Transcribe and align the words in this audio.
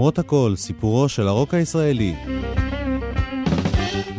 למרות 0.00 0.18
הכל, 0.18 0.52
סיפורו 0.56 1.08
של 1.08 1.28
הרוק 1.28 1.54
הישראלי. 1.54 2.14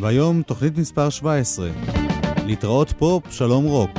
והיום 0.02 0.42
תוכנית 0.42 0.78
מספר 0.78 1.10
17, 1.10 1.70
להתראות 2.46 2.94
פופ, 2.98 3.24
שלום 3.32 3.66
רוק. 3.66 3.90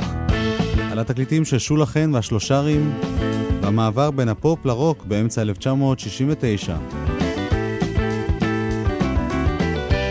על 0.91 0.99
התקליטים 0.99 1.45
של 1.45 1.59
שולה 1.59 1.85
חן 1.85 2.13
והשלושרים, 2.13 2.93
והמעבר 3.61 4.11
בין 4.11 4.29
הפופ 4.29 4.65
לרוק 4.65 5.03
באמצע 5.05 5.41
1969. 5.41 6.77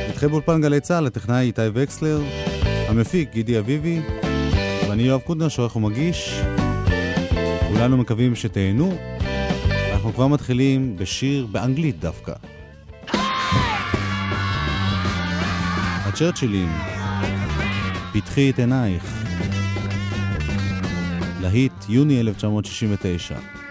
איתכם 0.08 0.28
באולפן 0.28 0.60
גלי 0.60 0.80
צה"ל, 0.80 1.06
הטכנאי 1.06 1.46
איתי 1.46 1.62
וקסלר, 1.74 2.20
המפיק 2.88 3.32
גידי 3.32 3.58
אביבי, 3.58 4.00
ואני 4.88 5.02
יואב 5.02 5.20
קודנר 5.20 5.48
שעורך 5.48 5.76
ומגיש. 5.76 6.40
כולנו 7.68 7.96
מקווים 7.96 8.34
שתהנו. 8.34 9.11
אנחנו 10.02 10.14
כבר 10.14 10.26
מתחילים 10.26 10.96
בשיר 10.96 11.46
באנגלית 11.46 12.00
דווקא. 12.00 12.32
הצ'רצ'ילים, 16.06 16.68
פתחי 18.12 18.50
את 18.50 18.58
עינייך. 18.58 19.24
להיט 21.40 21.72
יוני 21.88 22.20
1969. 22.20 23.61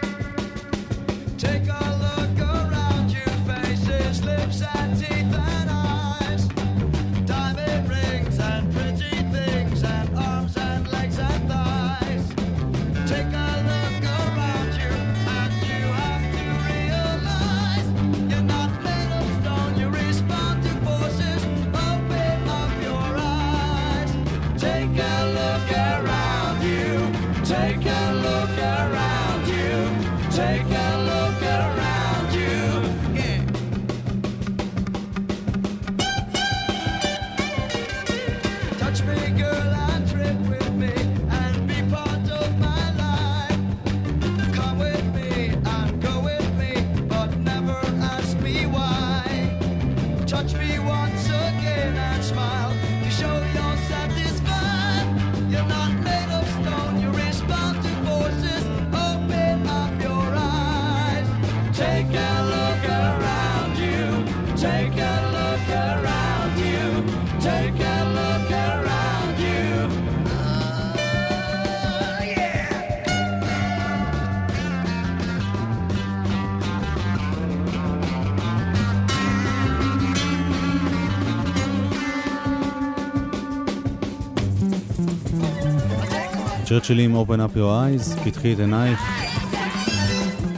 צ'רצ'ילים 86.72 87.16
Open 87.16 87.28
Up 87.28 87.56
Your 87.56 87.58
Eyes, 87.58 88.24
פתחי 88.24 88.52
את 88.52 88.58
עינייך. 88.58 89.00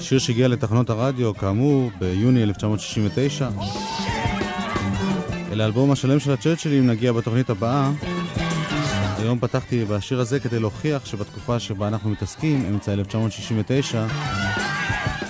שיר 0.00 0.18
שהגיע 0.18 0.48
לתחנות 0.48 0.90
הרדיו, 0.90 1.34
כאמור, 1.34 1.90
ביוני 1.98 2.42
1969. 2.42 3.48
אל 5.52 5.60
האלבום 5.60 5.90
השלם 5.90 6.20
של 6.20 6.32
הצ'רצ'ילים 6.32 6.86
נגיע 6.86 7.12
בתוכנית 7.12 7.50
הבאה. 7.50 7.90
היום 9.18 9.38
פתחתי 9.38 9.84
בשיר 9.84 10.20
הזה 10.20 10.40
כדי 10.40 10.60
להוכיח 10.60 11.06
שבתקופה 11.06 11.58
שבה 11.58 11.88
אנחנו 11.88 12.10
מתעסקים, 12.10 12.64
אמצע 12.68 12.92
1969, 12.92 14.06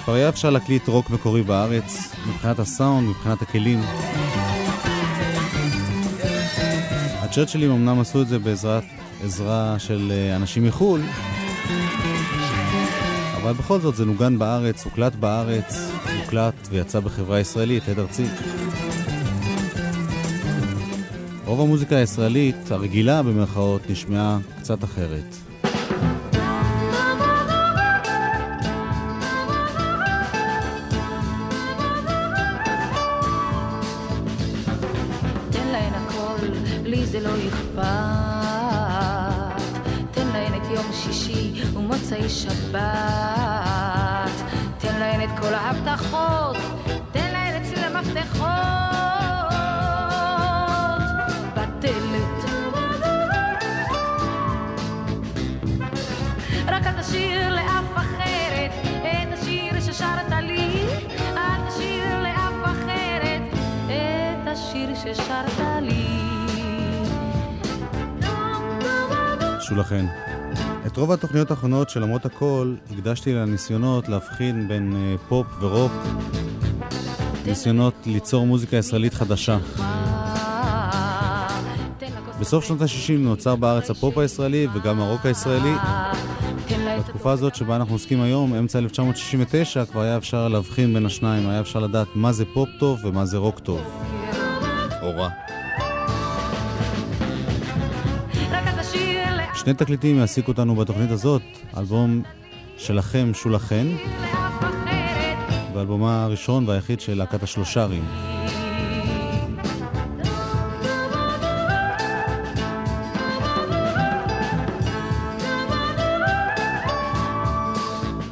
כבר 0.04 0.14
היה 0.14 0.28
אפשר 0.28 0.50
להקליט 0.50 0.88
רוק 0.88 1.10
מקורי 1.10 1.42
בארץ, 1.42 2.14
מבחינת 2.28 2.58
הסאונד, 2.58 3.08
מבחינת 3.08 3.42
הכלים. 3.42 3.80
הצ'רצ'ילים 7.22 7.70
אמנם 7.70 8.00
עשו 8.00 8.22
את 8.22 8.28
זה 8.28 8.38
בעזרת 8.38 8.84
עזרה 9.24 9.78
של 9.78 10.12
אה, 10.14 10.36
אנשים 10.36 10.64
מחו"ל, 10.64 11.00
אבל 13.42 13.52
בכל 13.52 13.80
זאת 13.80 13.96
זה 13.96 14.04
נוגן 14.04 14.38
בארץ, 14.38 14.84
הוקלט 14.84 15.14
בארץ, 15.14 15.90
הוקלט 16.22 16.54
ויצא 16.70 17.00
בחברה 17.00 17.40
ישראלית, 17.40 17.88
עד 17.88 17.98
ארצי. 17.98 18.26
רוב 21.44 21.60
המוזיקה 21.60 21.96
הישראלית, 21.96 22.70
הרגילה 22.70 23.22
במרכאות, 23.22 23.90
נשמעה 23.90 24.38
קצת 24.60 24.84
אחרת. 24.84 25.53
לכן. 69.76 70.06
את 70.86 70.96
רוב 70.96 71.12
התוכניות 71.12 71.50
האחרונות 71.50 71.90
של 71.90 72.00
למרות 72.00 72.26
הכל 72.26 72.74
הקדשתי 72.90 73.34
לניסיונות 73.34 74.08
להבחין 74.08 74.68
בין 74.68 74.92
אה, 74.92 75.28
פופ 75.28 75.46
ורוק, 75.60 75.92
ניסיונות 77.46 77.94
ליצור 78.06 78.46
מוזיקה 78.46 78.76
ישראלית 78.76 79.14
חדשה. 79.14 79.58
בסוף 82.40 82.64
שנות 82.64 82.82
ה-60 82.82 83.18
נוצר 83.18 83.56
בארץ 83.56 83.90
הפופ 83.90 84.18
הישראלי 84.18 84.66
וגם 84.74 85.00
הרוק 85.00 85.26
הישראלי. 85.26 85.74
בתקופה 86.98 87.32
הזאת 87.32 87.54
שבה 87.54 87.76
אנחנו 87.76 87.94
עוסקים 87.94 88.20
היום, 88.20 88.54
אמצע 88.54 88.78
1969, 88.78 89.84
כבר 89.84 90.00
היה 90.00 90.16
אפשר 90.16 90.48
להבחין 90.48 90.94
בין 90.94 91.06
השניים, 91.06 91.48
היה 91.48 91.60
אפשר 91.60 91.78
לדעת 91.78 92.08
מה 92.14 92.32
זה 92.32 92.44
פופ 92.54 92.68
טוב 92.78 93.04
ומה 93.04 93.24
זה 93.24 93.36
רוק 93.36 93.60
טוב. 93.60 93.80
או 95.04 95.10
רע. 95.16 95.28
שני 99.54 99.74
תקליטים 99.74 100.18
יעסיקו 100.18 100.50
אותנו 100.50 100.74
בתוכנית 100.74 101.10
הזאת, 101.10 101.42
אלבום 101.76 102.22
שלכם, 102.76 103.30
שולחן, 103.34 103.86
ואלבומה 105.74 106.24
הראשון 106.24 106.68
והיחיד 106.68 107.00
של 107.00 107.14
להקת 107.14 107.42
השלושרים. 107.42 108.04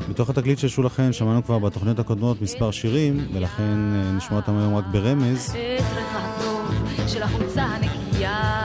מתוך 0.09 0.31
התקליט 0.31 0.59
של 0.59 0.69
שולחן 0.69 1.13
שמענו 1.13 1.45
כבר 1.45 1.59
בתוכניות 1.59 1.99
הקודמות 1.99 2.43
מספר 2.43 2.71
שירים, 2.71 3.27
ולכן 3.33 3.95
אה, 3.95 4.13
נשמע 4.13 4.37
אותם 4.37 4.59
היום 4.59 4.75
רק 4.75 4.85
ברמז. 4.93 5.55
של 7.09 7.23
החולצה 7.23 7.63
הנקייה 7.63 8.63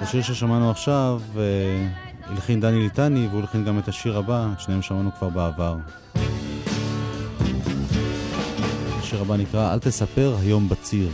השיר 0.00 0.22
ששמענו 0.22 0.70
עכשיו 0.70 1.20
אה, 1.36 1.42
הלחין 2.26 2.60
דני 2.60 2.78
ליטני 2.78 3.26
והוא 3.26 3.40
הלחין 3.40 3.64
גם 3.64 3.78
את 3.78 3.88
השיר 3.88 4.18
הבא, 4.18 4.46
את 4.52 4.60
שניהם 4.60 4.82
שמענו 4.82 5.10
כבר 5.18 5.28
בעבר. 5.28 5.76
השיר 8.98 9.20
הבא 9.20 9.36
נקרא 9.36 9.72
"אל 9.72 9.78
תספר 9.78 10.36
היום 10.40 10.68
בציר". 10.68 11.08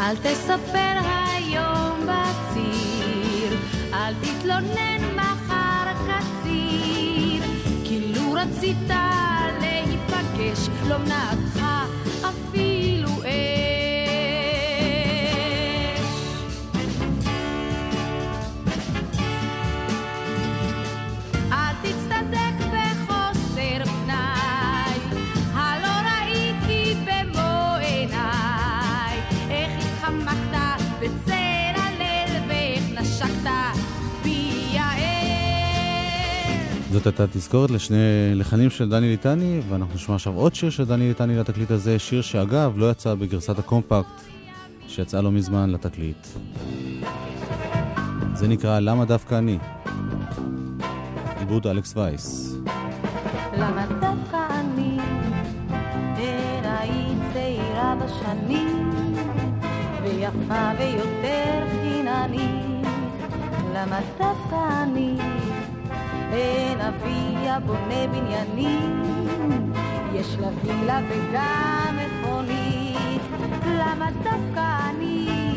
אל 0.00 0.16
תספר 0.16 0.98
היום 1.34 2.00
בציר, 2.00 3.58
אל 3.94 4.14
תתלונן 4.14 5.16
מחר 5.16 5.92
קציר. 6.06 6.32
רצית 8.42 9.11
להיפגש, 10.52 10.88
לא 10.88 10.98
מנעתך 10.98 11.62
אפילו 12.20 13.11
זאת 37.04 37.20
הייתה 37.20 37.38
תזכורת 37.38 37.70
לשני 37.70 37.96
לחנים 38.34 38.70
של 38.70 38.88
דני 38.88 39.08
ליטני, 39.08 39.60
ואנחנו 39.68 39.94
נשמע 39.94 40.14
עכשיו 40.14 40.34
עוד 40.34 40.54
שיר 40.54 40.70
של 40.70 40.84
דני 40.84 41.08
ליטני 41.08 41.36
לתקליט 41.36 41.70
הזה, 41.70 41.98
שיר 41.98 42.22
שאגב 42.22 42.72
לא 42.76 42.90
יצא 42.90 43.14
בגרסת 43.14 43.58
הקומפקט, 43.58 44.22
שיצאה 44.88 45.22
לא 45.22 45.30
מזמן 45.30 45.70
לתקליט. 45.70 46.26
זה 48.34 48.48
נקרא 48.48 48.80
למה 48.80 49.04
דווקא 49.04 49.38
אני? 49.38 49.58
עיבוד 51.38 51.66
אלכס 51.66 51.96
וייס. 51.96 52.56
למה 53.58 53.86
דווקא 54.00 54.46
אני, 54.50 54.98
היית 56.64 57.18
צעירה 57.32 57.96
בשנים, 58.04 58.90
ויפה 60.02 60.70
ויותר 60.78 61.64
חיננית, 61.70 62.86
למה 63.74 64.00
דווקא 64.18 64.82
אני, 64.82 65.16
אין 66.32 66.80
אבי 66.80 67.48
הבונה 67.48 68.06
בניינים, 68.12 69.02
יש 70.14 70.36
לה 70.40 70.48
וילה 70.62 71.00
וגם 71.08 71.96
מכונית, 71.96 73.22
למה 73.66 74.08
דווקא 74.22 74.76
אני, 74.90 75.56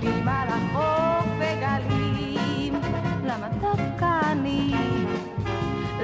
ושכבים 0.00 0.28
על 0.28 0.48
החוף 0.48 1.26
וגלים, 1.38 2.74
למה 3.24 3.48
דווקא 3.60 4.20
אני? 4.32 4.74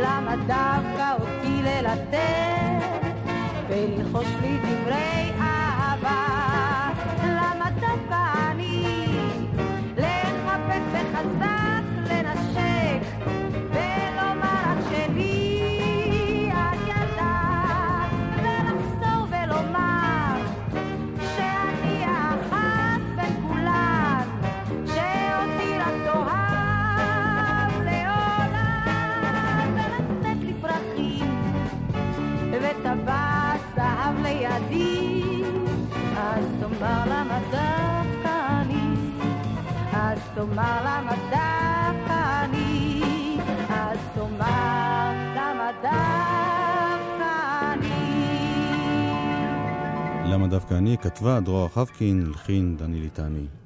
למה 0.00 0.36
דווקא 0.36 1.12
אותי 1.20 1.62
ללטף 1.62 2.86
וללחוש 3.68 4.26
לי 4.42 4.58
דברי 4.58 5.13
תאמר 40.50 41.00
דווקא 41.30 42.44
אני 42.44 43.00
אז 43.68 43.98
תאמר 44.14 45.12
אני 47.72 47.94
למה 50.24 50.46
דווקא 50.46 50.74
אני? 50.74 50.96
כתבה 50.98 51.40
דרור 51.40 51.68
חבקין, 51.68 52.24
הלחין 52.26 52.76
דני 52.76 53.00
ליטני. 53.00 53.63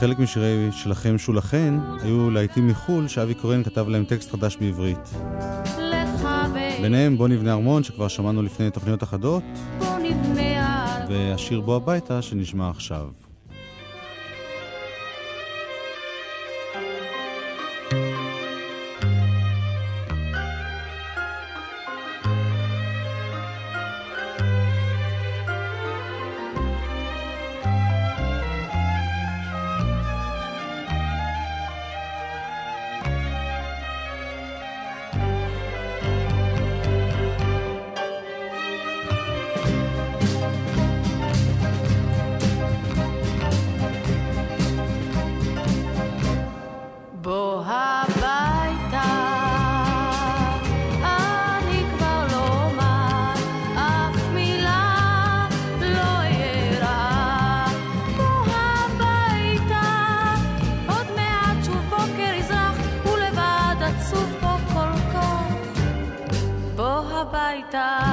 חלק 0.00 0.18
משירי 0.18 0.68
שלכם 0.72 1.18
שולחן 1.18 1.78
היו 2.02 2.30
להיטים 2.30 2.68
מחו"ל 2.68 3.08
שאבי 3.08 3.34
קורן 3.34 3.62
כתב 3.64 3.88
להם 3.88 4.04
טקסט 4.04 4.30
חדש 4.30 4.56
בעברית. 4.56 5.14
ביניהם 6.82 7.16
בוא 7.16 7.28
נבנה 7.28 7.52
ארמון 7.52 7.82
שכבר 7.82 8.08
שמענו 8.08 8.42
לפני 8.42 8.70
תוכניות 8.70 9.02
אחדות. 9.02 9.42
והשיר 11.08 11.60
בוא 11.60 11.76
הביתה 11.76 12.22
שנשמע 12.22 12.70
עכשיו. 12.70 13.27
הביתה. 67.74 68.07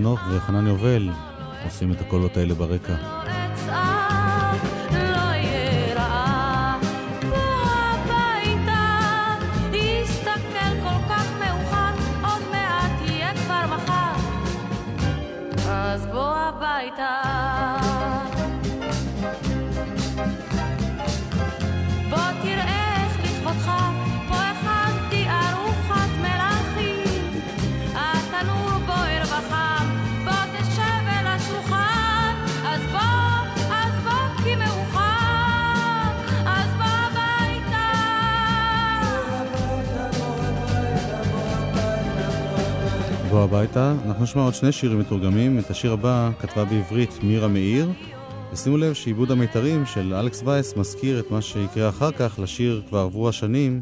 חנוך 0.00 0.20
וחנן 0.30 0.66
יובל 0.66 1.08
עושים 1.64 1.92
את 1.92 2.00
הקולות 2.00 2.36
האלה 2.36 2.54
ברקע. 2.54 3.29
בוא 43.40 43.44
הביתה. 43.44 43.94
אנחנו 44.06 44.24
נשמע 44.24 44.42
עוד 44.42 44.54
שני 44.54 44.72
שירים 44.72 44.98
מתורגמים. 44.98 45.58
את 45.58 45.70
השיר 45.70 45.92
הבא 45.92 46.30
כתבה 46.38 46.64
בעברית 46.64 47.18
מירה 47.22 47.48
מאיר. 47.48 47.90
ושימו 48.52 48.76
לב 48.76 48.92
שעיבוד 48.92 49.30
המיתרים 49.30 49.86
של 49.86 50.14
אלכס 50.14 50.42
וייס 50.44 50.76
מזכיר 50.76 51.20
את 51.20 51.30
מה 51.30 51.42
שיקרה 51.42 51.88
אחר 51.88 52.12
כך 52.12 52.38
לשיר 52.42 52.82
כבר 52.88 52.98
עברו 52.98 53.28
השנים 53.28 53.80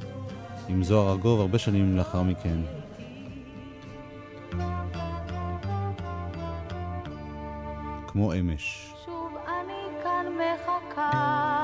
עם 0.68 0.82
זוהר 0.82 1.10
ארגוב 1.10 1.40
הרבה 1.40 1.58
שנים 1.58 1.96
לאחר 1.96 2.22
מכן. 2.22 2.58
כמו 8.06 8.34
אמש. 8.34 8.92
שוב 9.04 9.36
אני 9.46 10.02
כאן 10.02 10.26
מחכה, 10.38 11.57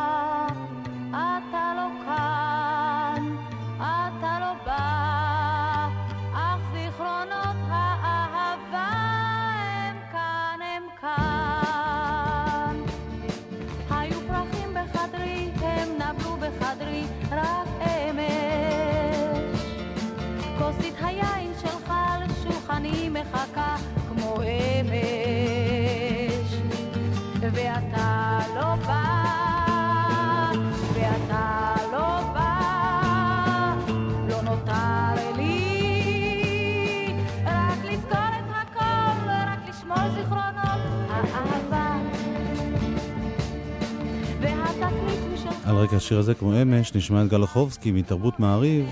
רקע 45.85 45.97
השיר 45.97 46.19
הזה, 46.19 46.35
כמו 46.35 46.63
אמש, 46.63 46.95
נשמע 46.95 47.23
את 47.23 47.29
גלוחובסקי 47.29 47.93
מתרבות 47.93 48.41
מעריב 48.41 48.87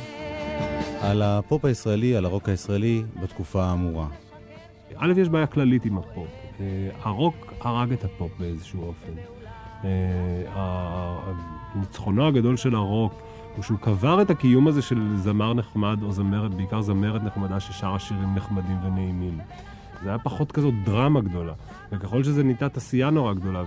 על 1.00 1.22
הפופ 1.22 1.64
הישראלי, 1.64 2.16
על 2.16 2.24
הרוק 2.24 2.48
הישראלי 2.48 3.02
בתקופה 3.22 3.64
האמורה. 3.64 4.06
א', 4.96 5.12
יש 5.16 5.28
בעיה 5.28 5.46
כללית 5.46 5.84
עם 5.84 5.98
הפופ. 5.98 6.26
אה, 6.60 6.64
הרוק 7.02 7.52
הרג 7.60 7.92
את 7.92 8.04
הפופ 8.04 8.32
באיזשהו 8.40 8.82
אופן. 8.82 9.12
אה, 9.84 9.88
ה- 10.54 11.32
ניצחונו 11.74 12.26
הגדול 12.26 12.56
של 12.56 12.74
הרוק 12.74 13.12
הוא 13.56 13.62
שהוא 13.64 13.78
קבר 13.78 14.22
את 14.22 14.30
הקיום 14.30 14.68
הזה 14.68 14.82
של 14.82 15.16
זמר 15.16 15.54
נחמד 15.54 16.02
או 16.02 16.12
זמרת, 16.12 16.54
בעיקר 16.54 16.80
זמרת 16.80 17.22
נחמדה 17.22 17.60
ששרה 17.60 17.98
שירים 17.98 18.34
נחמדים 18.34 18.76
ונעימים. 18.84 19.38
זה 20.02 20.08
היה 20.08 20.18
פחות 20.18 20.52
כזאת 20.52 20.74
דרמה 20.84 21.20
גדולה. 21.20 21.52
וככל 21.92 22.24
שזה 22.24 22.42
נהייתה 22.42 22.68
תעשייה 22.68 23.10
נורא 23.10 23.32
גדולה 23.34 23.62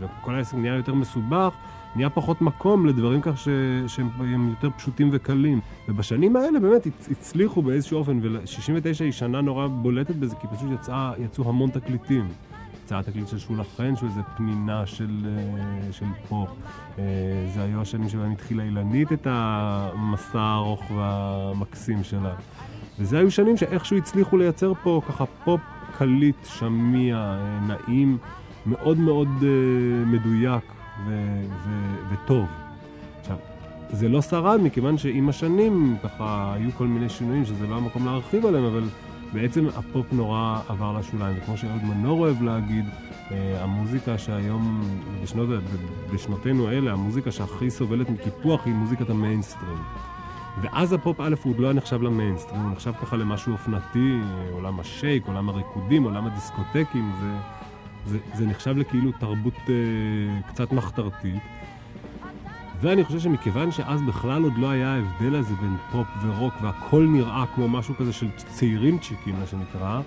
וכל 0.00 0.34
העסק 0.34 0.54
נהיה 0.54 0.74
יותר 0.74 0.94
מסובך, 0.94 1.54
נהיה 1.96 2.10
פחות 2.10 2.42
מקום 2.42 2.86
לדברים 2.86 3.20
כך 3.22 3.38
ש- 3.38 3.48
שהם 3.86 4.08
יותר 4.48 4.70
פשוטים 4.76 5.08
וקלים. 5.12 5.60
ובשנים 5.88 6.36
האלה 6.36 6.60
באמת 6.60 6.86
הצ- 6.86 7.10
הצליחו 7.10 7.62
באיזשהו 7.62 7.98
אופן, 7.98 8.18
ו-69 8.22 9.04
היא 9.04 9.12
שנה 9.12 9.40
נורא 9.40 9.66
בולטת 9.66 10.16
בזה, 10.16 10.36
כי 10.36 10.46
פשוט 10.56 10.70
יצא, 10.74 11.12
יצאו 11.18 11.48
המון 11.48 11.70
תקליטים. 11.70 12.28
יצא 12.84 12.98
התקליט 12.98 13.28
של 13.28 13.38
שולה 13.38 13.62
חן, 13.76 13.96
שהוא 13.96 14.08
איזה 14.08 14.20
פנינה 14.36 14.86
של, 14.86 15.26
אה, 15.26 15.92
של 15.92 16.06
פופ. 16.28 16.48
אה, 16.98 17.04
זה 17.54 17.62
היו 17.62 17.80
השנים 17.80 18.08
שבהם 18.08 18.32
התחילה 18.32 18.62
אילנית 18.62 19.12
את 19.12 19.26
המסע 19.30 20.40
הארוך 20.40 20.90
והמקסים 20.90 22.04
שלה. 22.04 22.34
וזה 22.98 23.18
היו 23.18 23.30
שנים 23.30 23.56
שאיכשהו 23.56 23.96
הצליחו 23.96 24.36
לייצר 24.36 24.72
פה 24.82 25.00
ככה 25.08 25.24
פופ 25.44 25.60
קליט, 25.98 26.36
שמיע, 26.44 27.16
אה, 27.16 27.58
נעים, 27.66 28.18
מאוד 28.66 28.98
מאוד 28.98 29.28
מדויק 30.06 30.62
ו- 31.06 31.42
ו- 31.64 32.14
וטוב. 32.14 32.46
עכשיו, 33.20 33.36
זה 33.90 34.08
לא 34.08 34.22
שרד 34.22 34.60
מכיוון 34.62 34.98
שעם 34.98 35.28
השנים 35.28 35.96
ככה 36.02 36.52
היו 36.54 36.70
כל 36.76 36.86
מיני 36.86 37.08
שינויים 37.08 37.44
שזה 37.44 37.66
לא 37.66 37.74
המקום 37.74 38.06
להרחיב 38.06 38.46
עליהם, 38.46 38.64
אבל 38.64 38.84
בעצם 39.32 39.66
הפופ 39.76 40.06
נורא 40.12 40.60
עבר 40.68 40.98
לשוליים, 40.98 41.36
וכמו 41.38 41.56
שאהוד 41.56 41.84
מנור 41.84 42.20
אוהב 42.20 42.42
להגיד, 42.42 42.84
אה, 43.30 43.62
המוזיקה 43.62 44.18
שהיום, 44.18 44.82
בשנות, 45.22 45.48
בשנותינו 46.14 46.70
אלה, 46.70 46.92
המוזיקה 46.92 47.30
שהכי 47.30 47.70
סובלת 47.70 48.10
מקיפוח 48.10 48.66
היא 48.66 48.74
מוזיקת 48.74 49.10
המיינסטרים. 49.10 49.78
ואז 50.62 50.92
הפופ 50.92 51.20
א' 51.20 51.34
הוא 51.42 51.52
עוד 51.52 51.60
לא 51.60 51.66
היה 51.66 51.74
נחשב 51.74 52.02
למיינסטרים, 52.02 52.60
הוא 52.60 52.72
נחשב 52.72 52.92
ככה 53.02 53.16
למשהו 53.16 53.52
אופנתי, 53.52 54.18
עולם 54.52 54.80
השייק, 54.80 55.26
עולם 55.26 55.48
הריקודים, 55.48 56.02
עולם 56.02 56.26
הדיסקוטקים, 56.26 57.12
זה, 57.20 57.36
זה, 58.06 58.18
זה 58.34 58.46
נחשב 58.46 58.76
לכאילו 58.76 59.12
תרבות 59.12 59.54
אה, 59.68 60.40
קצת 60.48 60.72
מחתרתית. 60.72 61.42
ואני 62.80 63.04
חושב 63.04 63.18
שמכיוון 63.18 63.70
שאז 63.70 64.02
בכלל 64.02 64.42
עוד 64.42 64.52
לא 64.58 64.70
היה 64.70 64.94
ההבדל 64.94 65.36
הזה 65.36 65.54
בין 65.54 65.76
פופ 65.92 66.06
ורוק 66.22 66.54
והכל 66.62 67.06
נראה 67.10 67.44
כמו 67.54 67.68
משהו 67.68 67.94
כזה 67.96 68.12
של 68.12 68.26
צעירים 68.36 68.98
צ'יקים, 68.98 69.34
מה 69.40 69.46
שנקרא, 69.46 70.00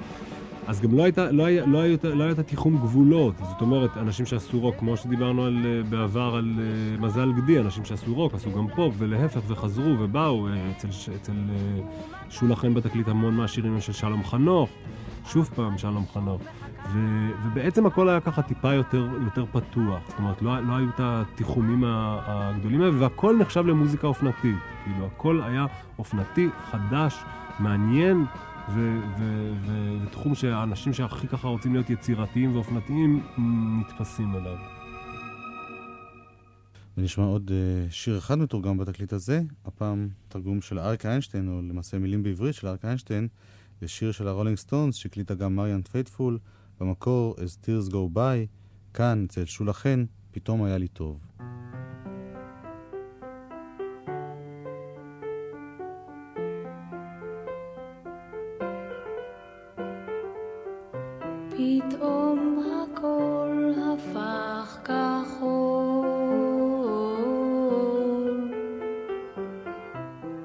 אז 0.67 0.81
גם 0.81 0.97
לא, 0.97 1.03
הייתה, 1.03 1.31
לא, 1.31 1.45
היה, 1.45 1.65
לא, 1.65 1.79
היה, 1.79 1.97
לא 2.03 2.23
היה 2.23 2.31
את 2.31 2.39
התיחום 2.39 2.77
גבולות. 2.77 3.35
זאת 3.37 3.61
אומרת, 3.61 3.97
אנשים 3.97 4.25
שעשו 4.25 4.59
רוק, 4.59 4.75
כמו 4.75 4.97
שדיברנו 4.97 5.45
על, 5.45 5.65
אה, 5.65 5.83
בעבר 5.89 6.35
על 6.35 6.53
אה, 6.55 7.01
מזל 7.01 7.31
גדי, 7.31 7.59
אנשים 7.59 7.85
שעשו 7.85 8.15
רוק, 8.15 8.33
עשו 8.33 8.51
גם 8.51 8.67
פופ, 8.75 8.95
ולהפך, 8.97 9.39
וחזרו 9.47 9.95
ובאו. 9.99 10.47
אה, 10.47 10.71
אצל, 10.71 10.87
אצל 11.15 11.33
שולה 12.29 12.55
חן 12.55 12.73
בתקליט 12.73 13.07
המון 13.07 13.35
מהשירים 13.35 13.81
של 13.81 13.93
שלום 13.93 14.23
חנוך, 14.23 14.69
שוב 15.27 15.49
פעם 15.55 15.77
שלום 15.77 16.05
חנוך. 16.13 16.41
ו, 16.93 16.99
ובעצם 17.43 17.85
הכל 17.85 18.09
היה 18.09 18.19
ככה 18.19 18.41
טיפה 18.41 18.73
יותר, 18.73 19.07
יותר 19.23 19.45
פתוח. 19.45 19.99
זאת 20.07 20.19
אומרת, 20.19 20.41
לא, 20.41 20.59
לא 20.59 20.75
היו 20.75 20.89
את 20.89 20.99
התיחומים 20.99 21.83
הגדולים 21.87 22.81
האלה, 22.81 22.99
והכל 22.99 23.37
נחשב 23.39 23.65
למוזיקה 23.65 24.07
אופנתית. 24.07 24.55
כאילו, 24.83 25.05
הכל 25.05 25.41
היה 25.41 25.65
אופנתי, 25.99 26.49
חדש, 26.71 27.23
מעניין. 27.59 28.25
ו- 28.69 28.99
ו- 29.19 29.53
ו- 29.65 29.97
ותחום 30.03 30.35
שהאנשים 30.35 30.93
שהכי 30.93 31.27
ככה 31.27 31.47
רוצים 31.47 31.73
להיות 31.73 31.89
יצירתיים 31.89 32.55
ואופנתיים 32.55 33.23
נתפסים 33.79 34.35
אליו. 34.35 34.57
ונשמע 36.97 37.25
עוד 37.25 37.51
אה, 37.51 37.91
שיר 37.93 38.17
אחד 38.17 38.37
מתורגם 38.37 38.77
בתקליט 38.77 39.13
הזה, 39.13 39.41
הפעם 39.65 40.09
תרגום 40.27 40.61
של 40.61 40.79
אריק 40.79 41.05
איינשטיין, 41.05 41.47
או 41.47 41.61
למעשה 41.69 41.99
מילים 41.99 42.23
בעברית 42.23 42.55
של 42.55 42.67
אריק 42.67 42.85
איינשטיין, 42.85 43.27
לשיר 43.81 44.11
של 44.11 44.27
הרולינג 44.27 44.57
סטונס, 44.57 44.95
שהקליטה 44.95 45.35
גם 45.35 45.55
מריאן 45.55 45.81
פיית'פול, 45.81 46.39
במקור 46.79 47.35
As 47.37 47.65
Tears 47.65 47.91
Go 47.91 48.15
By, 48.15 48.47
כאן, 48.93 49.25
אצל 49.27 49.45
שולה 49.45 49.73
חן, 49.73 50.05
פתאום 50.31 50.63
היה 50.63 50.77
לי 50.77 50.87
טוב. 50.87 51.19
פתאום 61.49 62.63
הכל. 62.93 63.35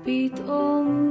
פתאום 0.04 1.09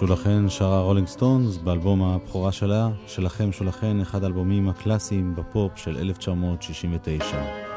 שולה 0.00 0.16
חן 0.16 0.48
שרה 0.48 0.80
רולינג 0.80 1.08
סטונס 1.08 1.56
באלבום 1.56 2.02
הבכורה 2.02 2.52
שלה, 2.52 2.88
שלכם 3.06 3.52
שולה 3.52 3.72
חן, 3.72 4.00
אחד 4.00 4.22
האלבומים 4.24 4.68
הקלאסיים 4.68 5.34
בפופ 5.36 5.72
של 5.76 5.96
1969. 5.98 7.69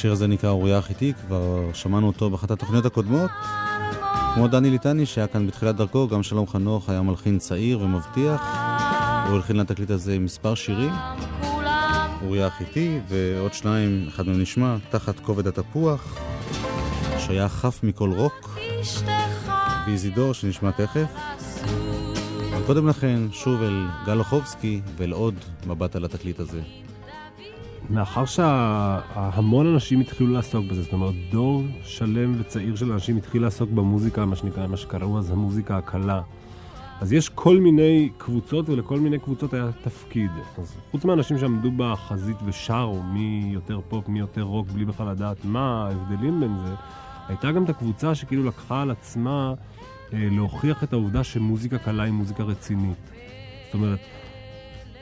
השיר 0.00 0.12
הזה 0.12 0.26
נקרא 0.26 0.50
אוריה 0.50 0.78
החיתי, 0.78 1.12
כבר 1.26 1.70
שמענו 1.72 2.06
אותו 2.06 2.30
באחת 2.30 2.50
התוכניות 2.50 2.86
הקודמות. 2.86 3.30
כמו 4.34 4.48
דני 4.48 4.70
ליטני 4.70 5.06
שהיה 5.06 5.26
כאן 5.26 5.46
בתחילת 5.46 5.76
דרכו, 5.76 6.08
גם 6.08 6.22
שלום 6.22 6.46
חנוך 6.46 6.88
היה 6.88 7.02
מלחין 7.02 7.38
צעיר 7.38 7.80
ומבטיח. 7.80 8.40
הוא 9.26 9.36
הלחין 9.36 9.56
לתקליט 9.56 9.90
הזה 9.90 10.18
מספר 10.18 10.54
שירים. 10.54 10.92
אוריה 12.22 12.46
החיתי 12.46 12.98
ועוד 13.08 13.54
שניים, 13.54 14.04
אחד 14.08 14.26
מהם 14.26 14.40
נשמע, 14.40 14.76
תחת 14.90 15.20
כובד 15.20 15.46
התפוח, 15.46 16.18
שהיה 17.18 17.48
חף 17.48 17.80
מכל 17.82 18.10
רוק, 18.12 18.58
ואיזידור 19.86 20.34
שנשמע 20.34 20.70
תכף. 20.70 21.14
קודם 22.66 22.88
לכן, 22.88 23.20
שוב 23.32 23.62
אל 23.62 23.86
גל 24.06 24.18
אוחובסקי 24.18 24.80
ואל 24.96 25.12
עוד 25.12 25.34
מבט 25.66 25.96
על 25.96 26.04
התקליט 26.04 26.40
הזה. 26.40 26.60
מאחר 27.90 28.24
שהמון 28.24 29.66
אנשים 29.66 30.00
התחילו 30.00 30.32
לעסוק 30.32 30.66
בזה, 30.66 30.82
זאת 30.82 30.92
אומרת, 30.92 31.14
דור 31.30 31.62
שלם 31.82 32.40
וצעיר 32.40 32.76
של 32.76 32.92
אנשים 32.92 33.16
התחיל 33.16 33.42
לעסוק 33.42 33.70
במוזיקה, 33.70 34.26
מה 34.26 34.36
שנקרא, 34.36 34.66
מה 34.66 34.76
שקראו 34.76 35.18
אז 35.18 35.30
המוזיקה 35.30 35.76
הקלה. 35.76 36.22
אז 37.00 37.12
יש 37.12 37.28
כל 37.28 37.56
מיני 37.56 38.08
קבוצות, 38.18 38.68
ולכל 38.68 39.00
מיני 39.00 39.18
קבוצות 39.18 39.54
היה 39.54 39.70
תפקיד. 39.82 40.30
אז 40.58 40.76
חוץ 40.90 41.04
מהאנשים 41.04 41.38
שעמדו 41.38 41.70
בחזית 41.76 42.36
ושרו 42.46 43.02
מי 43.02 43.50
יותר 43.52 43.80
פופ, 43.88 44.08
מי 44.08 44.18
יותר 44.18 44.42
רוק, 44.42 44.68
בלי 44.68 44.84
בכלל 44.84 45.10
לדעת 45.10 45.44
מה 45.44 45.86
ההבדלים 45.86 46.40
בין 46.40 46.56
זה, 46.66 46.74
הייתה 47.28 47.52
גם 47.52 47.64
את 47.64 47.68
הקבוצה 47.68 48.14
שכאילו 48.14 48.44
לקחה 48.44 48.82
על 48.82 48.90
עצמה 48.90 49.54
אה, 50.12 50.28
להוכיח 50.30 50.84
את 50.84 50.92
העובדה 50.92 51.24
שמוזיקה 51.24 51.78
קלה 51.78 52.02
היא 52.02 52.12
מוזיקה 52.12 52.42
רצינית. 52.42 53.10
זאת 53.66 53.74
אומרת, 53.74 53.98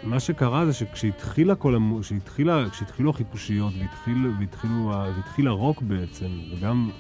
מה 0.03 0.21
שקרה 0.21 0.67
זה 0.67 0.73
שכשהתחילה 0.73 1.55
כל 1.55 1.75
המ... 1.75 2.01
כשהתחילה, 2.01 2.71
כשהתחילו 2.71 3.11
החיפושיות 3.11 3.73
והתחיל, 3.81 4.27
והתחילו, 4.41 4.93
והתחיל 5.17 5.49
הרוק 5.49 5.83
בעצם, 5.83 6.29
וגם 6.53 6.91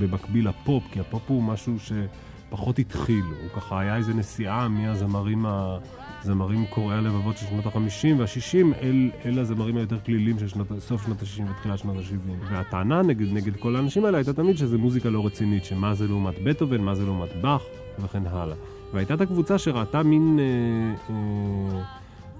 במקביל 0.00 0.48
לפופ, 0.48 0.84
כי 0.92 1.00
הפופ 1.00 1.22
הוא 1.26 1.42
משהו 1.42 1.76
שפחות 1.78 2.78
התחיל, 2.78 3.24
הוא 3.24 3.50
ככה 3.56 3.80
היה 3.80 3.96
איזה 3.96 4.14
נסיעה 4.14 4.68
מהזמרים 4.68 5.46
ה... 5.46 5.78
זמרים 6.22 6.66
קורעי 6.66 6.98
הלבבות 6.98 7.36
של 7.36 7.46
שנות 7.46 7.66
ה-50 7.66 8.18
וה-60 8.18 8.76
אל, 8.82 9.10
אל 9.24 9.38
הזמרים 9.38 9.76
היותר 9.76 9.98
כלילים 10.00 10.38
של 10.38 10.48
שנות, 10.48 10.66
סוף 10.78 11.04
שנות 11.04 11.22
ה-60 11.22 11.50
ותחילת 11.50 11.78
שנות 11.78 11.96
ה-70. 11.96 12.52
והטענה 12.52 13.02
נגד, 13.02 13.32
נגד 13.32 13.56
כל 13.56 13.76
האנשים 13.76 14.04
האלה 14.04 14.18
הייתה 14.18 14.32
תמיד 14.32 14.56
שזה 14.56 14.78
מוזיקה 14.78 15.10
לא 15.10 15.26
רצינית, 15.26 15.64
שמה 15.64 15.94
זה 15.94 16.08
לעומת 16.08 16.34
בטהובן, 16.44 16.80
מה 16.80 16.94
זה 16.94 17.04
לעומת 17.04 17.28
באך 17.40 17.62
וכן 17.98 18.26
הלאה. 18.26 18.56
והייתה 18.92 19.14
את 19.14 19.20
הקבוצה 19.20 19.58
שראתה 19.58 20.02
מין... 20.02 20.38
אה, 20.38 21.14
אה, 21.14 21.82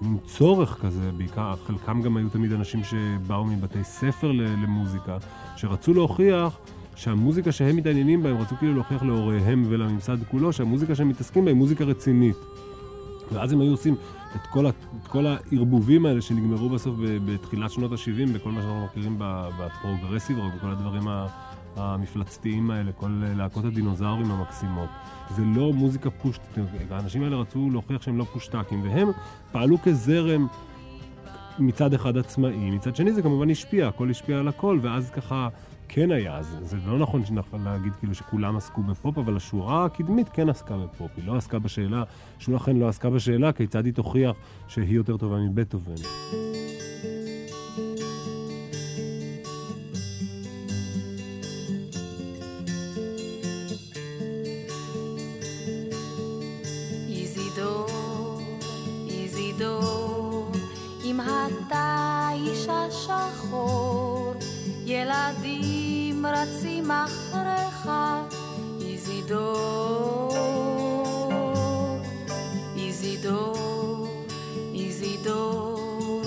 מין 0.02 0.18
צורך 0.26 0.78
כזה, 0.80 1.10
בעיקר, 1.16 1.54
חלקם 1.66 2.02
גם 2.02 2.16
היו 2.16 2.28
תמיד 2.28 2.52
אנשים 2.52 2.80
שבאו 2.84 3.44
מבתי 3.44 3.84
ספר 3.84 4.32
למוזיקה, 4.32 5.16
שרצו 5.56 5.94
להוכיח 5.94 6.58
שהמוזיקה 6.96 7.52
שהם 7.52 7.76
מתעניינים 7.76 8.22
בה, 8.22 8.30
הם 8.30 8.36
רצו 8.36 8.56
כאילו 8.56 8.74
להוכיח 8.74 9.02
להוריהם 9.02 9.64
ולממסד 9.68 10.16
כולו, 10.30 10.52
שהמוזיקה 10.52 10.94
שהם 10.94 11.08
מתעסקים 11.08 11.44
בה 11.44 11.50
היא 11.50 11.56
מוזיקה 11.56 11.84
רצינית. 11.84 12.36
ואז 13.32 13.52
הם 13.52 13.60
היו 13.60 13.70
עושים 13.70 13.94
את 14.36 14.46
כל, 14.50 14.66
ה, 14.66 14.68
את 14.68 15.08
כל 15.08 15.26
הערבובים 15.26 16.06
האלה 16.06 16.20
שנגמרו 16.20 16.68
בסוף 16.68 16.94
בתחילת 17.26 17.70
שנות 17.70 17.92
ה-70, 17.92 18.32
בכל 18.34 18.50
מה 18.50 18.60
שאנחנו 18.62 18.84
מכירים 18.84 19.18
בפרוגרסיב, 19.58 20.38
או 20.38 20.50
בכל 20.56 20.70
הדברים 20.70 21.08
המפלצתיים 21.76 22.70
האלה, 22.70 22.92
כל 22.92 23.22
להקות 23.36 23.64
הדינוזאורים 23.64 24.30
המקסימות. 24.30 24.88
זה 25.30 25.42
לא 25.56 25.72
מוזיקה 25.72 26.10
פושטקית, 26.10 26.58
האנשים 26.90 27.22
האלה 27.22 27.36
רצו 27.36 27.70
להוכיח 27.72 28.02
שהם 28.02 28.18
לא 28.18 28.24
פושטקים, 28.24 28.82
והם 28.82 29.08
פעלו 29.52 29.76
כזרם 29.82 30.46
מצד 31.58 31.94
אחד 31.94 32.16
עצמאי, 32.16 32.70
מצד 32.70 32.96
שני 32.96 33.12
זה 33.12 33.22
כמובן 33.22 33.50
השפיע, 33.50 33.88
הכל 33.88 34.10
השפיע 34.10 34.38
על 34.38 34.48
הכל, 34.48 34.78
ואז 34.82 35.10
ככה 35.10 35.48
כן 35.88 36.10
היה, 36.12 36.42
זה, 36.42 36.64
זה 36.64 36.76
לא 36.86 36.98
נכון 36.98 37.22
להגיד 37.64 37.92
כאילו 37.92 38.14
שכולם 38.14 38.56
עסקו 38.56 38.82
בפופ, 38.82 39.18
אבל 39.18 39.36
השורה 39.36 39.84
הקדמית 39.84 40.28
כן 40.28 40.48
עסקה 40.48 40.76
בפופ, 40.76 41.10
היא 41.16 41.26
לא 41.26 41.36
עסקה 41.36 41.58
בשאלה, 41.58 42.02
שהוא 42.38 42.54
לכן 42.54 42.76
לא 42.76 42.88
עסקה 42.88 43.10
בשאלה 43.10 43.52
כיצד 43.52 43.84
היא 43.84 43.94
תוכיח 43.94 44.36
שהיא 44.68 44.96
יותר 44.96 45.16
טובה 45.16 45.36
מבטהובן. 45.36 45.94
ילדים 64.98 66.26
רצים 66.26 66.90
אחריך, 66.90 67.90
איזידור, 68.80 70.34
איזידור, 72.76 74.06
איזידור, 74.74 76.22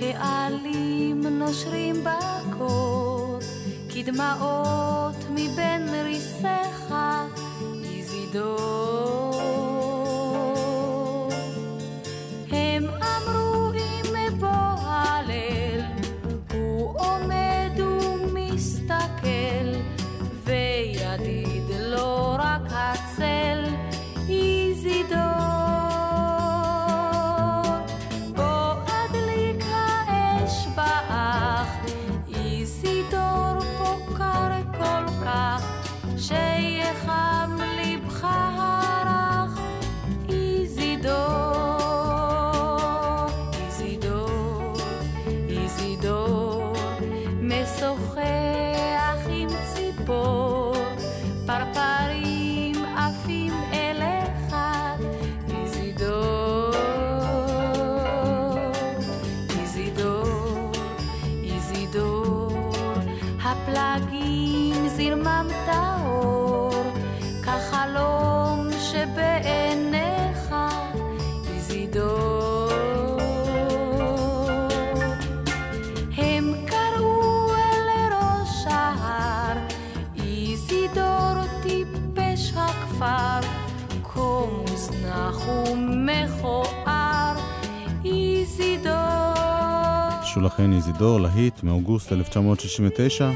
העלים 0.00 1.26
נושרים 1.26 2.04
בקור, 2.04 3.38
כדמעות 3.94 5.16
מבין 5.30 5.88
ריסיך, 5.88 6.94
איזידור. 7.84 9.33
איזידור, 91.04 91.20
להיט 91.20 91.62
מאוגוסט 91.62 92.12
1969. 92.12 93.30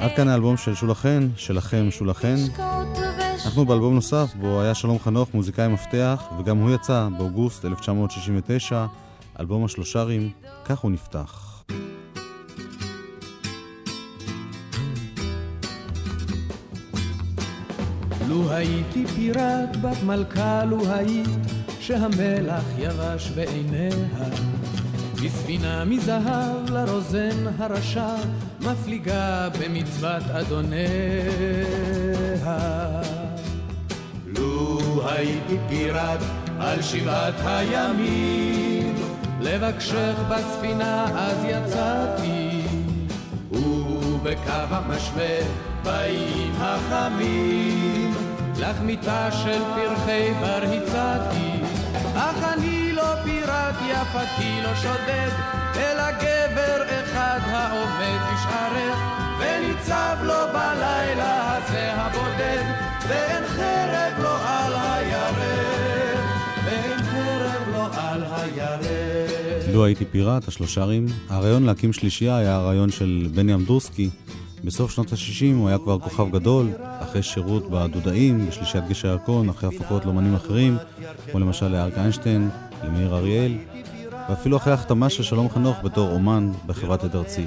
עד 0.00 0.10
כאן 0.16 0.28
האלבום 0.28 0.56
של 0.56 0.74
שולחן, 0.74 1.28
שלכם 1.36 1.90
שולחן. 1.90 2.36
אנחנו 3.44 3.64
באלבום 3.66 3.94
נוסף, 3.94 4.34
בו 4.40 4.60
היה 4.60 4.74
שלום 4.74 4.98
חנוך 4.98 5.34
מוזיקאי 5.34 5.68
מפתח, 5.68 6.22
וגם 6.38 6.58
הוא 6.58 6.70
יצא 6.70 7.08
באוגוסט 7.18 7.64
1969, 7.64 8.86
אלבום 9.40 9.64
השלושרים, 9.64 10.30
כך 10.64 10.78
הוא 10.78 10.90
נפתח. 10.90 11.62
לו 18.28 18.50
הייתי 18.50 19.06
פיראט 19.06 19.76
בת 19.76 20.02
מלכה, 20.02 20.64
לו 20.64 20.92
היית 20.92 21.28
שהמלח 21.80 22.64
יבש 22.78 23.30
בעיניה. 23.30 24.57
בספינה 25.24 25.84
מזהב 25.84 26.70
לרוזן 26.70 27.46
הרשע, 27.58 28.14
מפליגה 28.60 29.48
במצוות 29.60 30.22
אדוניה. 30.22 30.88
לו 34.26 34.78
הייתי 35.08 35.56
פיראט 35.68 36.20
על 36.60 36.82
שבעת 36.82 37.34
הימים, 37.44 38.94
לבקשך 39.40 40.14
בספינה 40.30 41.04
אז 41.04 41.44
יצאתי, 41.44 42.62
ובקו 43.52 44.50
המשווה 44.70 45.38
באים 45.84 46.52
החמים, 46.58 48.14
לך 48.58 48.80
מיטה 48.80 49.32
של 49.32 49.62
פרחי 49.74 50.32
בר 50.40 50.62
הצעתי, 50.62 51.50
אך 52.14 52.42
אני 52.52 52.87
פיראט, 53.28 53.74
יפתי 53.88 54.60
לא 54.62 54.74
שודד, 54.74 55.30
אלא 55.76 56.10
גבר 56.10 56.82
אחד 56.88 57.38
העומד 57.44 58.20
בשערך, 58.32 58.98
וניצב 59.40 60.16
לו 60.22 60.34
בלילה 60.52 61.56
הזה 61.56 61.92
הבודד, 61.92 62.64
ואין 63.08 63.44
חרב 63.46 64.22
לו 64.22 64.28
על 64.28 64.72
הירך, 64.74 66.20
ואין 66.64 66.98
חרב 67.02 67.68
לו 67.72 67.82
על 67.82 68.22
הירך. 68.24 69.64
לו 69.72 69.84
הייתי 69.84 70.04
פיראט, 70.04 70.48
השלושרים. 70.48 71.06
הרעיון 71.28 71.64
להקים 71.64 71.92
שלישייה 71.92 72.36
היה 72.36 72.56
הרעיון 72.56 72.90
של 72.90 73.28
בני 73.34 73.54
אמדורסקי. 73.54 74.10
בסוף 74.64 74.90
שנות 74.90 75.12
ה-60 75.12 75.54
הוא 75.54 75.68
היה 75.68 75.78
כבר 75.78 75.98
כוכב 75.98 76.30
גדול, 76.30 76.66
אחרי 77.00 77.22
שירות 77.22 77.70
בדודאים, 77.70 78.48
בשלישיית 78.48 78.88
גשר 78.88 79.08
ירקון, 79.08 79.48
אחרי 79.48 79.76
הפקות 79.76 80.06
לאמנים 80.06 80.34
אחרים, 80.34 80.76
כמו 81.30 81.40
למשל 81.40 81.68
לאריק 81.68 81.98
איינשטיין, 81.98 82.50
למאיר 82.84 83.14
אריאל, 83.16 83.52
ואפילו 84.28 84.56
אחרי 84.56 84.72
החתמה 84.72 85.08
של 85.08 85.22
שלום 85.22 85.48
חנוך 85.48 85.76
בתור 85.82 86.10
אומן 86.12 86.52
בחברת 86.66 87.04
עד 87.04 87.16
ארצי. 87.16 87.44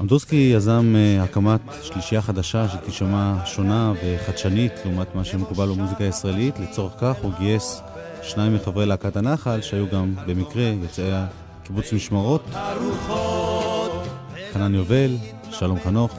אמדורסקי 0.00 0.52
יזם 0.54 0.94
uh, 0.94 1.24
הקמת 1.24 1.60
שלישייה 1.82 2.22
חדשה 2.22 2.68
שתישמע 2.68 3.34
שונה 3.44 3.92
וחדשנית 4.04 4.72
לעומת 4.84 5.14
מה 5.14 5.24
שמקובל 5.24 5.68
במוזיקה 5.68 6.04
הישראלית. 6.04 6.58
לצורך 6.58 6.92
כך 7.00 7.16
הוא 7.22 7.32
גייס 7.38 7.80
שניים 8.22 8.54
מחברי 8.54 8.86
להקת 8.86 9.16
הנחל, 9.16 9.60
שהיו 9.60 9.86
גם 9.92 10.14
במקרה 10.26 10.62
יוצאי 10.82 11.10
קיבוץ 11.64 11.92
משמרות, 11.92 12.50
חנן 14.52 14.74
יובל, 14.74 15.16
שלום 15.50 15.80
חנוך. 15.80 16.16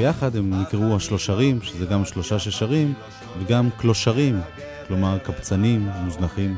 ביחד 0.00 0.36
הם 0.36 0.62
נקראו 0.62 0.96
השלושרים, 0.96 1.62
שזה 1.62 1.86
גם 1.86 2.04
שלושה 2.04 2.38
ששרים, 2.38 2.94
וגם 3.40 3.68
קלושרים, 3.76 4.40
כלומר 4.88 5.18
קבצנים 5.18 5.88
מוזנחים. 6.04 6.56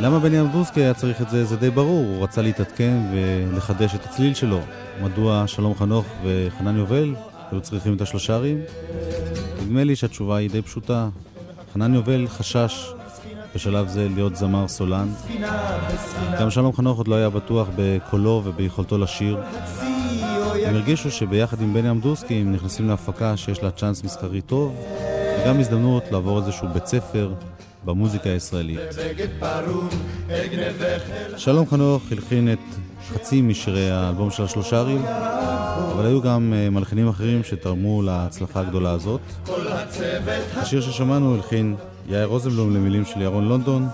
למה 0.00 0.18
בני 0.18 0.40
אמדורסקי 0.40 0.80
היה 0.80 0.94
צריך 0.94 1.22
את 1.22 1.30
זה? 1.30 1.44
זה 1.44 1.56
די 1.56 1.70
ברור, 1.70 2.04
הוא 2.04 2.24
רצה 2.24 2.42
להתעדכן 2.42 2.96
ולחדש 3.12 3.94
את 3.94 4.04
הצליל 4.04 4.34
שלו. 4.34 4.60
מדוע 5.02 5.44
שלום 5.46 5.74
חנוך 5.74 6.06
וחנן 6.24 6.76
יובל 6.76 7.14
היו 7.52 7.60
צריכים 7.60 7.96
את 7.96 8.00
השלושרים? 8.00 8.60
נדמה 9.62 9.84
לי 9.84 9.96
שהתשובה 9.96 10.36
היא 10.36 10.50
די 10.50 10.62
פשוטה. 10.62 11.08
חנן 11.74 11.94
יובל 11.94 12.28
חשש 12.28 12.92
בשלב 13.54 13.88
זה 13.88 14.08
להיות 14.14 14.36
זמר 14.36 14.68
סולן. 14.68 15.08
גם 16.40 16.50
שלום 16.50 16.72
חנוך 16.72 16.98
עוד 16.98 17.08
לא 17.08 17.14
היה 17.14 17.30
בטוח 17.30 17.68
בקולו 17.76 18.42
וביכולתו 18.44 18.98
לשיר. 18.98 19.38
הם 20.54 20.74
הרגישו 20.74 21.10
שביחד 21.10 21.60
עם 21.60 21.74
בני 21.74 21.90
אמדורסקי 21.90 22.34
הם 22.34 22.52
נכנסים 22.52 22.88
להפקה 22.88 23.36
שיש 23.36 23.62
לה 23.62 23.70
צ'אנס 23.70 24.04
מסחרי 24.04 24.40
טוב, 24.40 24.84
וגם 25.42 25.60
הזדמנות 25.60 26.02
לעבור 26.10 26.38
איזשהו 26.38 26.68
בית 26.68 26.86
ספר 26.86 27.32
במוזיקה 27.84 28.30
הישראלית. 28.30 28.80
שלום 31.36 31.66
חנוך 31.66 32.02
הלחין 32.12 32.52
את 32.52 32.58
חצי 33.08 33.42
משירי 33.42 33.90
האלבום 33.90 34.30
של 34.30 34.42
השלושרים, 34.42 35.02
אבל 35.92 36.06
היו 36.06 36.22
גם 36.22 36.52
אה, 36.56 36.70
מלחינים 36.70 37.08
אחרים 37.08 37.44
שתרמו 37.44 38.02
להצלחה 38.02 38.60
הגדולה 38.60 38.90
הזאת. 38.90 39.20
השיר 40.56 40.80
ששמענו 40.80 41.34
הלחין 41.34 41.76
יאיר 42.08 42.26
רוזנבלום 42.26 42.74
למילים 42.74 43.04
של 43.04 43.20
ירון 43.20 43.48
לונדון. 43.48 43.88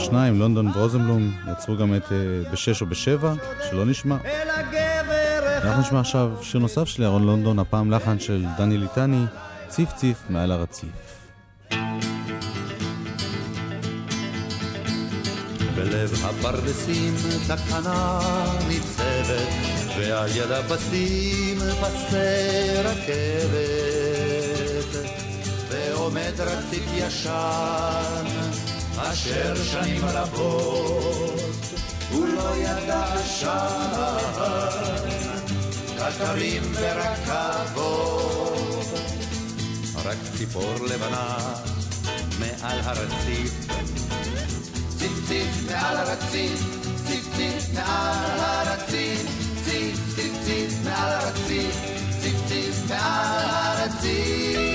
השניים, 0.00 0.38
לונדון 0.38 0.68
ורוזנבלום, 0.74 1.32
יצרו 1.52 1.76
גם 1.76 1.94
את 1.94 2.04
uh, 2.04 2.52
בשש 2.52 2.82
או 2.82 2.86
בשבע, 2.86 3.32
שלא 3.70 3.84
נשמע. 3.84 4.16
אנחנו 5.64 5.80
נשמע 5.80 6.00
עכשיו 6.00 6.30
שיר 6.42 6.60
נוסף 6.60 6.84
של 6.84 7.02
ירון 7.02 7.26
לונדון, 7.26 7.58
הפעם 7.58 7.90
לחן 7.90 8.18
של 8.18 8.44
דני 8.58 8.78
ליטני, 8.78 9.24
ציף 9.68 9.92
ציף 9.92 10.22
מעל 10.28 10.52
הרציף. 10.52 11.20
בלב 15.74 16.12
הפרדסים 16.24 17.14
תחנה 17.46 18.20
ניצבת, 18.68 19.48
ועל 19.98 20.28
יד 20.36 20.50
הפסים 20.50 21.58
פסי 21.58 22.76
רכבת, 22.84 24.30
ועומד 25.68 26.40
רציף 26.40 26.84
ישן, 26.94 28.24
אשר 28.96 29.54
שנים 29.64 30.04
רבות 30.04 31.40
הוא 32.10 32.28
לא 32.28 32.56
ידע 32.56 33.04
עשן, 33.14 34.20
קטרים 36.00 36.62
ורכבות, 36.74 38.20
רק 40.04 40.16
ציפור 40.38 40.74
לבנה 40.90 41.54
מעל 42.38 42.80
הרציף. 42.80 43.52
ציף 44.98 45.12
ציף 45.28 45.70
מעל 45.70 45.96
הרציף, 45.96 46.62
ציף 47.06 47.28
ציף 47.36 47.64
מעל 47.74 48.38
הרציף, 48.38 49.26
ציף 49.64 49.98
ציף 50.14 50.32
ציף 50.44 50.74
מעל 50.84 51.12
הרציף, 51.12 51.74
ציף 52.22 52.36
ציף 52.48 52.90
מעל 52.90 53.76
הרציף. 53.76 54.70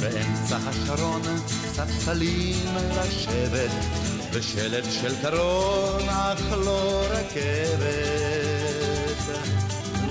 באמצע 0.00 0.56
השרון 0.56 1.22
ספסלים 1.80 2.66
לשבת, 2.96 3.70
ושלט 4.32 4.84
של 4.90 5.14
קרון 5.22 6.08
אך 6.08 6.52
לא 6.64 7.04
רכבת. 7.10 7.90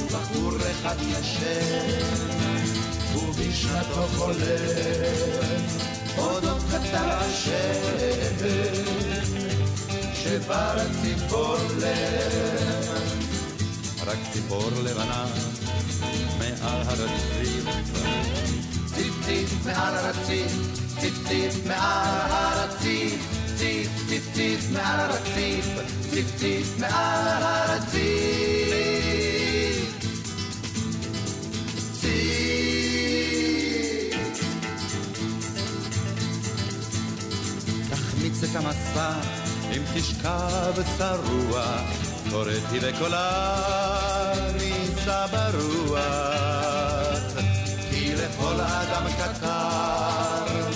בחור 0.07 0.51
אחד 0.71 0.95
ישן, 1.01 2.05
ובשנתו 3.15 4.07
חולם, 4.17 4.35
אודות 6.17 6.61
קטר 6.71 7.09
השם, 7.09 8.45
שבר 10.13 10.77
ציפור 11.01 11.57
לב, 11.77 12.89
רק 14.05 14.17
ציפור 14.33 14.69
לבנה 14.83 15.25
מעל 16.39 16.81
הרציף, 16.81 17.65
ציף 17.93 18.48
ציף 19.29 19.65
מעל 19.65 19.95
הרציף, 19.95 20.51
ציף 20.99 21.27
ציף 21.27 21.65
מעל 21.65 22.31
הרציף, 22.31 23.13
ציף 23.57 23.89
ציף 24.07 24.33
ציף 24.33 24.71
מעל 24.71 24.99
הרציף, 24.99 25.65
ציף 26.09 26.35
ציף 26.37 26.79
מעל 26.79 27.43
הרציף. 27.43 28.69
תחמיץ 37.89 38.43
את 38.43 38.55
המסע 38.55 39.13
אם 39.71 39.81
תשכב 39.95 40.73
שרוע, 40.97 41.77
קוראתי 42.31 42.79
בקולה 42.79 43.53
נישא 44.55 45.25
ברוח. 45.31 46.68
לכל 48.29 48.61
אדם 48.61 49.05
קטר, 49.17 50.67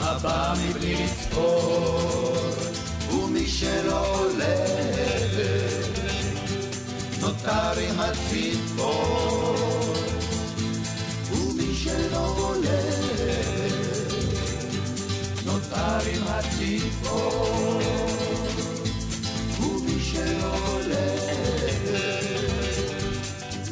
הבא 0.00 0.54
מבלי 0.58 0.94
לצפור, 1.04 2.32
ומי 3.12 3.46
שלא 3.48 4.06
עולה, 4.14 4.56
נותר 7.20 7.78
עם 7.80 8.00
הציפור, 8.00 9.56
ומי 11.32 11.74
שלא 11.74 12.34
עולה, 12.38 12.80
נותר 15.44 16.10
עם 16.12 16.22
הציפור, 16.26 17.80
ומי 19.60 20.00
שלא 20.12 20.54
עולה, 20.66 21.16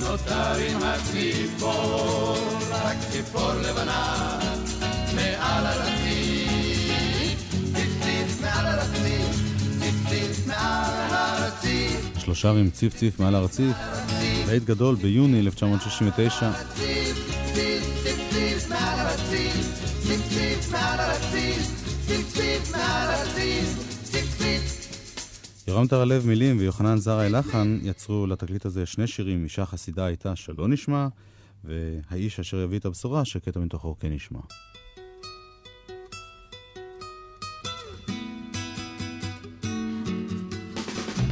נותר 0.00 0.56
עם 0.68 0.82
הציפור. 0.82 2.45
ציפור 3.16 3.52
לבנה 3.52 4.38
מעל 5.14 5.66
הרציף, 5.66 7.40
ציפ 7.74 8.02
ציפ 8.02 8.40
מעל 8.40 8.66
הרציף, 8.66 9.36
ציפ 9.80 10.08
ציפ 10.08 10.46
מעל 10.46 11.10
הרציף. 11.10 12.18
שלושה 12.18 12.50
עם 12.50 12.70
ציף 12.70 12.94
ציף 12.94 13.20
מעל 13.20 13.34
הרציף, 13.34 13.76
להיט 14.46 14.64
גדול 14.64 14.94
ביוני 14.94 15.40
1969. 15.40 16.52
ציפ 16.52 17.16
ציפ 17.54 17.84
ציפ 18.02 18.18
ציפ 18.30 18.68
מעל 18.68 18.98
הרציף, 19.06 19.80
ציפ 20.02 20.28
ציפ 20.28 20.72
מעל 20.72 21.00
הרציף, 21.00 21.84
ציפ 22.06 22.32
ציפ 22.34 22.72
מעל 22.72 23.10
הרציף, 23.10 23.78
ציפ 24.04 24.38
ציפ 24.38 24.62
יורם 25.68 25.86
טרלב 25.86 26.26
מילים 26.26 26.58
ויוחנן 26.58 26.96
זרעי 26.96 27.30
לחן 27.30 27.78
יצרו 27.82 28.26
לתקליט 28.26 28.66
הזה 28.66 28.86
שני 28.86 29.06
שירים, 29.06 29.44
אישה 29.44 29.66
חסידה 29.66 30.04
הייתה 30.04 30.36
שלא 30.36 30.68
נשמע, 30.68 31.06
והאיש 31.66 32.40
אשר 32.40 32.56
יביא 32.56 32.78
את 32.78 32.84
הבשורה 32.84 33.24
שקטע 33.24 33.60
מתוכו 33.60 33.96
כן 33.98 34.12
נשמע. 34.12 34.40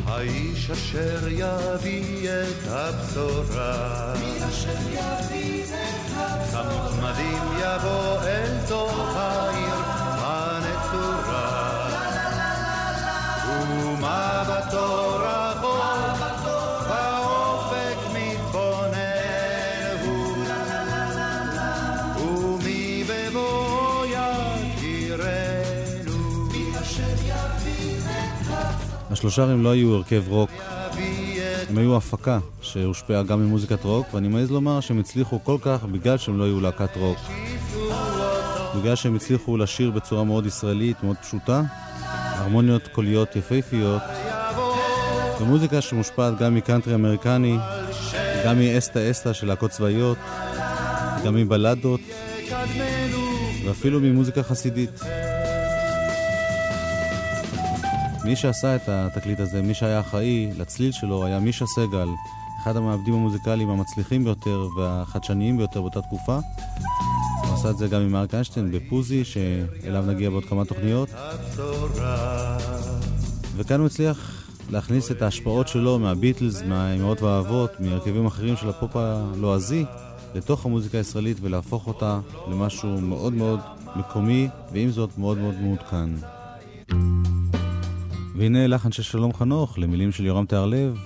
האיש 0.07 0.71
אשר 0.71 1.29
יביא 1.29 2.31
את 2.31 2.69
הבשורה, 2.69 4.15
כמוצמדים 6.53 7.43
יבוא 7.61 8.23
אל 8.23 8.67
תוך 8.69 9.17
העיר 9.17 9.75
הנצורה, 10.19 11.45
ומבטו 13.49 15.17
רחוק 15.17 15.55
באופק 15.61 16.14
השלושה 29.27 29.55
לא 29.55 29.71
היו 29.71 29.95
הרכב 29.95 30.25
רוק, 30.29 30.51
הם 31.69 31.79
היו 31.79 31.97
הפקה 31.97 32.39
שהושפעה 32.61 33.23
גם 33.23 33.47
ממוזיקת 33.47 33.85
רוק, 33.85 34.15
ואני 34.15 34.29
מעז 34.29 34.51
לומר 34.51 34.81
שהם 34.81 34.99
הצליחו 34.99 35.45
כל 35.45 35.57
כך 35.63 35.85
בגלל 35.85 36.17
שהם 36.17 36.39
לא 36.39 36.45
היו 36.45 36.61
להקת 36.61 36.97
רוק. 36.97 37.19
בגלל 38.77 38.95
שהם 38.95 39.15
הצליחו 39.17 39.57
לשיר 39.57 39.91
בצורה 39.91 40.25
מאוד 40.25 40.47
ישראלית, 40.47 41.03
מאוד 41.03 41.17
פשוטה, 41.17 41.63
הרמוניות 42.11 42.89
קוליות 42.89 43.37
יפהפיות, 43.37 44.03
ומוזיקה 45.41 45.81
שמושפעת 45.81 46.39
גם 46.39 46.55
מקאנטרי 46.55 46.95
אמריקני, 46.95 47.57
גם 48.45 48.59
מאסטה 48.59 49.11
אסטה 49.11 49.35
של 49.35 49.47
להקות 49.47 49.71
צבאיות, 49.71 50.19
גם 51.25 51.35
מבלדות, 51.35 52.01
ואפילו 53.65 54.01
ממוזיקה 54.01 54.43
חסידית. 54.43 55.01
מי 58.25 58.37
שעשה 58.37 58.77
את 58.77 58.83
התקליט 58.89 59.41
הזה, 59.41 59.63
מי 59.63 59.75
שהיה 59.75 60.01
אחראי 60.01 60.51
לצליל 60.59 60.93
שלו, 60.93 61.25
היה 61.25 61.39
מישה 61.39 61.67
סגל, 61.67 62.09
אחד 62.63 62.77
המעבדים 62.77 63.15
המוזיקליים 63.15 63.71
המצליחים 63.71 64.25
ביותר 64.25 64.69
והחדשניים 64.79 65.57
ביותר 65.57 65.81
באותה 65.81 66.03
תקופה. 66.03 66.39
הוא 67.45 67.55
עשה 67.55 67.71
את 67.71 67.79
זה 67.79 67.89
גם 67.89 68.01
עם 68.01 68.17
אריק 68.17 68.35
איינשטיין 68.35 68.71
בפוזי, 68.71 69.25
שאליו 69.25 70.05
נגיע 70.07 70.31
בעוד 70.31 70.45
כמה 70.45 70.65
תוכניות. 70.65 71.09
וכאן 73.57 73.79
הוא 73.79 73.87
הצליח 73.87 74.49
להכניס 74.71 75.11
את 75.11 75.23
ההשפעות 75.23 75.69
שלו 75.69 75.99
מהביטלס, 75.99 76.63
מהאמהות 76.63 77.23
והאבות, 77.23 77.81
מהרכבים 77.81 78.27
אחרים 78.27 78.57
של 78.57 78.69
הפופ 78.69 78.97
הלועזי, 78.97 79.85
לתוך 80.35 80.67
המוזיקה 80.67 80.99
הישראלית 80.99 81.37
ולהפוך 81.41 81.87
אותה 81.87 82.21
למשהו 82.51 83.01
מאוד 83.01 83.33
מאוד 83.33 83.61
מקומי, 83.97 84.49
ועם 84.73 84.91
זאת 84.91 85.19
מאוד 85.19 85.39
מאוד 85.39 85.55
מעודכן. 85.61 86.11
והנה 88.35 88.67
לחן 88.67 88.93
של 88.93 89.03
שלום 89.03 89.33
חנוך 89.33 89.79
למילים 89.79 90.13
של 90.13 90.27
יורם 90.27 90.47
תיארלב, 90.47 90.99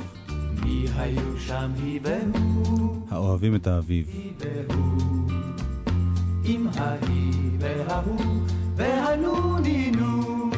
מי 0.63 0.85
היו 0.97 1.39
שם 1.39 1.71
היא 1.83 2.01
והוא, 2.03 3.07
האוהבים 3.11 3.55
את 3.55 3.67
האביב. 3.67 4.07
עם 6.45 6.67
ההיא 6.75 7.51
וההוא 7.59 8.43
והנונינו, 8.77 10.51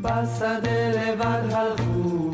בשדה 0.00 0.90
לבד 0.90 1.42
הלכו, 1.52 2.32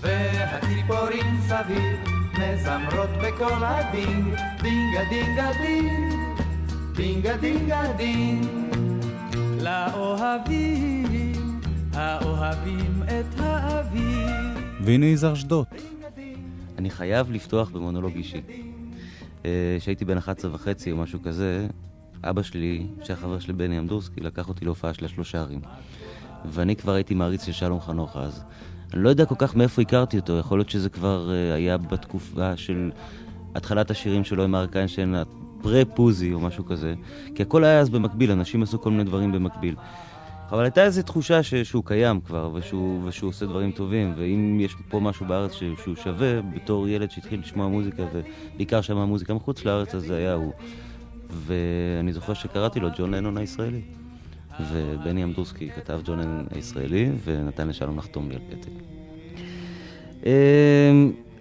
והציפורים 0.00 1.40
סביב 1.48 1.98
מזמרות 2.32 3.10
בקול 3.22 3.64
הדינג, 3.64 4.34
דינגה 4.62 5.00
דינגה 5.10 5.50
דינג, 5.62 6.12
דינגה 6.96 7.36
דינגה 7.36 7.82
דינג, 7.96 8.71
לאוהבים, 9.62 11.60
האוהבים 11.92 13.02
את 13.02 13.40
האביב. 13.40 14.84
והנה 14.84 15.06
יזהר 15.06 15.34
שדות, 15.34 15.66
אני 16.78 16.90
חייב 16.90 17.32
לפתוח 17.32 17.70
במונולוג 17.70 18.12
אישי. 18.14 18.40
אה, 19.44 19.76
כשהייתי 19.80 20.04
בן 20.04 20.18
11 20.18 20.54
וחצי 20.54 20.92
או 20.92 20.96
משהו 20.96 21.22
כזה, 21.22 21.66
אבא 22.24 22.42
שלי, 22.42 22.86
שהיה 23.02 23.16
חבר 23.16 23.38
שלי 23.38 23.52
בני 23.52 23.78
אמדורסקי, 23.78 24.20
לקח 24.20 24.48
אותי 24.48 24.64
להופעה 24.64 24.94
של 24.94 25.04
השלושה 25.04 25.40
ערים. 25.40 25.60
ואני 26.44 26.76
כבר 26.76 26.92
הייתי 26.92 27.14
מעריץ 27.14 27.46
של 27.46 27.52
שלום 27.52 27.80
חנוך 27.80 28.16
אז. 28.16 28.44
אני 28.94 29.02
לא 29.02 29.08
יודע 29.08 29.24
כל 29.24 29.34
כך 29.38 29.56
מאיפה 29.56 29.82
הכרתי 29.82 30.18
אותו, 30.18 30.38
יכול 30.38 30.58
להיות 30.58 30.70
שזה 30.70 30.88
כבר 30.88 31.30
אה, 31.32 31.54
היה 31.54 31.78
בתקופה 31.78 32.56
של 32.56 32.90
התחלת 33.54 33.90
השירים 33.90 34.24
שלו 34.24 34.44
עם 34.44 34.54
אריק 34.54 34.76
איינשטיין, 34.76 35.14
הפרה-פוזי 35.62 36.32
או 36.32 36.40
משהו 36.40 36.64
כזה. 36.64 36.94
כי 37.34 37.42
הכל 37.42 37.64
היה 37.64 37.80
אז 37.80 37.90
במקביל, 37.90 38.30
אנשים 38.30 38.62
עשו 38.62 38.80
כל 38.80 38.90
מיני 38.90 39.04
דברים 39.04 39.32
במקביל. 39.32 39.74
אבל 40.52 40.62
הייתה 40.62 40.84
איזו 40.84 41.02
תחושה 41.02 41.42
ש, 41.42 41.54
שהוא 41.54 41.84
קיים 41.84 42.20
כבר, 42.20 42.50
ושהוא, 42.54 43.00
ושהוא 43.04 43.28
עושה 43.28 43.46
דברים 43.46 43.72
טובים, 43.72 44.14
ואם 44.16 44.58
יש 44.60 44.76
פה 44.88 45.00
משהו 45.00 45.26
בארץ 45.26 45.52
ש, 45.52 45.62
שהוא 45.82 45.96
שווה, 45.96 46.42
בתור 46.42 46.88
ילד 46.88 47.10
שהתחיל 47.10 47.40
לשמוע 47.40 47.68
מוזיקה, 47.68 48.02
ובעיקר 48.12 48.80
שמע 48.80 49.04
מוזיקה 49.04 49.34
מחוץ 49.34 49.64
לארץ, 49.64 49.94
אז 49.94 50.02
זה 50.02 50.16
היה 50.16 50.34
הוא. 50.34 50.52
ואני 51.30 52.12
זוכר 52.12 52.34
שקראתי 52.34 52.80
לו 52.80 52.88
ג'ון 52.98 53.14
לנון 53.14 53.36
הישראלי. 53.36 53.80
ובני 54.72 55.24
אמדורסקי 55.24 55.70
כתב 55.70 56.00
ג'ון 56.04 56.18
לנון 56.18 56.46
הישראלי, 56.50 57.10
ונתן 57.24 57.68
לשלום 57.68 57.98
לחתום 57.98 58.28
לי 58.28 58.34
על 58.34 58.42
פתק. 58.50 58.70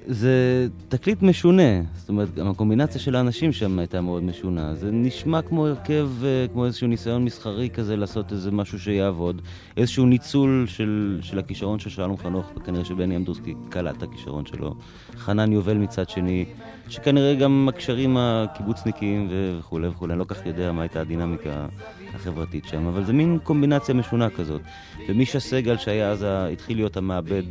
זה 0.08 0.68
תקליט 0.90 1.22
משונה, 1.22 1.82
זאת 1.96 2.10
אומרת, 2.10 2.36
גם 2.36 2.50
הקומבינציה 2.50 3.02
של 3.02 3.16
האנשים 3.16 3.52
שם 3.52 3.80
הייתה 3.80 4.02
מאוד 4.02 4.24
משונה. 4.24 4.76
זה 4.76 4.92
נשמע 4.92 5.42
כמו 5.42 5.68
הרכב, 5.68 6.10
אה, 6.24 6.46
כמו 6.54 6.66
איזשהו 6.66 6.88
ניסיון 6.88 7.26
מסחרי 7.26 7.70
כזה 7.70 7.96
לעשות 7.96 8.32
איזה 8.32 8.52
משהו 8.52 8.80
שיעבוד. 8.80 9.42
איזשהו 9.78 10.06
ניצול 10.06 10.66
של, 10.68 11.20
של 11.22 11.40
הכישרון 11.40 11.80
של 11.80 11.90
שלום 11.90 12.18
חנוך, 12.18 12.52
וכנראה 12.56 12.86
שבני 12.86 13.16
אמדורסקי 13.16 13.54
קלט 13.70 13.98
את 13.98 14.04
הכישרון 14.04 14.46
שלו. 14.46 14.76
חנן 15.18 15.52
יובל 15.52 15.78
מצד 15.78 16.10
שני, 16.10 16.46
שכנראה 16.90 17.36
גם 17.36 17.70
הקשרים 17.70 18.18
הקיבוצניקיים 18.20 19.28
וכולי 19.32 19.88
וכולי, 19.88 20.14
אני 20.14 20.20
לא 20.20 20.26
כך 20.26 20.46
יודע 20.46 20.72
מה 20.72 20.82
הייתה 20.82 21.02
הדינמיקה 21.02 21.68
החברתית 22.14 22.66
שם, 22.66 22.86
אבל 22.88 23.04
זה 23.04 23.14
מין 23.14 23.40
קומבינציה 23.44 23.96
משונה 23.96 24.30
כזאת. 24.30 24.62
ומישה 25.10 25.40
סגל, 25.40 25.78
שהיה 25.78 26.10
אז, 26.10 26.26
התחיל 26.28 26.78
להיות 26.78 26.98
המעבד 26.98 27.44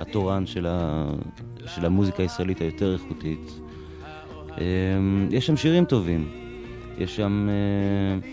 התורן 0.00 0.46
של, 0.46 0.66
ה... 0.68 1.06
של 1.66 1.86
המוזיקה 1.86 2.22
הישראלית 2.22 2.60
היותר 2.60 2.92
איכותית. 2.92 3.60
אמ, 4.58 5.28
יש 5.30 5.46
שם 5.46 5.56
שירים 5.56 5.84
טובים. 5.84 6.28
יש 6.98 7.16
שם... 7.16 7.48
אה, 7.50 8.28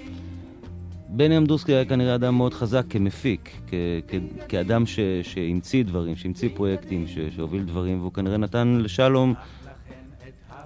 בני 1.09 1.37
אמדורסקי 1.37 1.73
היה 1.73 1.85
כנראה 1.85 2.15
אדם 2.15 2.35
מאוד 2.37 2.53
חזק 2.53 2.83
כמפיק, 2.89 3.49
כ- 3.67 3.73
כ- 4.07 4.15
כאדם 4.49 4.85
ש- 4.85 4.99
שהמציא 5.23 5.83
דברים, 5.83 6.15
שהמציא 6.15 6.49
פרויקטים, 6.55 7.07
ש- 7.07 7.19
שהוביל 7.35 7.63
דברים, 7.63 7.99
והוא 7.99 8.13
כנראה 8.13 8.37
נתן 8.37 8.77
לשלום 8.81 9.33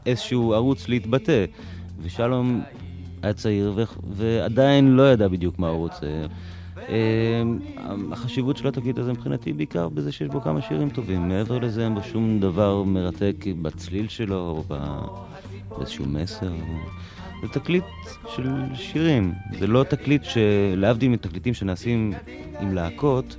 איזשהו 0.06 0.54
ערוץ 0.54 0.88
להתבטא. 0.90 1.46
ושלום 2.02 2.62
היה 3.22 3.34
צעיר 3.34 3.74
ו- 3.76 3.84
ועדיין 4.12 4.96
לא 4.96 5.12
ידע 5.12 5.28
בדיוק 5.28 5.60
מה 5.60 5.68
הוא 5.70 5.78
רוצה. 5.78 6.08
אה, 6.92 7.44
החשיבות 8.12 8.58
של 8.58 8.68
התקליט 8.68 8.98
הזה 8.98 9.12
מבחינתי 9.12 9.54
בעיקר 9.54 9.90
בזה 9.90 10.12
שיש 10.12 10.28
בו 10.28 10.42
כמה 10.42 10.62
שירים 10.62 10.90
טובים. 10.90 11.28
מעבר 11.28 11.60
לזה 11.60 11.84
אין 11.84 11.96
בו 11.96 12.04
שום 12.04 12.40
דבר 12.40 12.84
מרתק 12.84 13.36
בצליל 13.62 14.08
שלו 14.08 14.64
או 14.70 14.76
באיזשהו 15.78 16.06
מסר. 16.06 16.52
זה 17.42 17.48
תקליט 17.48 17.84
של 18.36 18.50
שירים. 18.74 19.34
זה 19.60 19.68
לא 19.68 19.84
תקליט 19.84 20.22
שלהבדיל 20.24 21.10
מתקליטים 21.10 21.54
שנעשים 21.54 22.14
עם 22.60 22.74
להקות, 22.74 23.36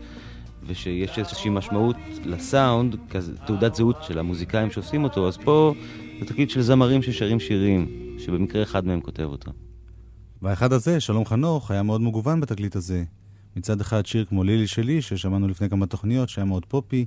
ושיש 0.66 1.18
איזושהי 1.18 1.50
משמעות 1.50 1.96
לסאונד, 2.24 2.96
תעודת 3.46 3.74
זהות 3.74 3.96
של 4.02 4.18
המוזיקאים 4.18 4.70
שעושים 4.70 5.04
אותו, 5.04 5.28
אז 5.28 5.36
פה 5.36 5.74
זה 6.20 6.26
תקליט 6.26 6.50
של 6.50 6.62
זמרים 6.62 7.02
ששרים 7.02 7.40
שירים, 7.40 7.86
שבמקרה 8.18 8.62
אחד 8.62 8.86
מהם 8.86 9.00
כותב 9.00 9.22
אותם. 9.22 9.50
והאחד 10.42 10.72
הזה, 10.72 11.00
שלום 11.00 11.24
חנוך, 11.24 11.70
היה 11.70 11.82
מאוד 11.82 12.00
מגוון 12.00 12.40
בתקליט 12.40 12.76
הזה. 12.76 13.04
מצד 13.56 13.80
אחד 13.80 14.06
שיר 14.06 14.24
כמו 14.24 14.44
לילי 14.44 14.66
שלי, 14.66 15.02
ששמענו 15.02 15.48
לפני 15.48 15.70
כמה 15.70 15.86
תוכניות, 15.86 16.28
שהיה 16.28 16.44
מאוד 16.44 16.66
פופי. 16.66 17.06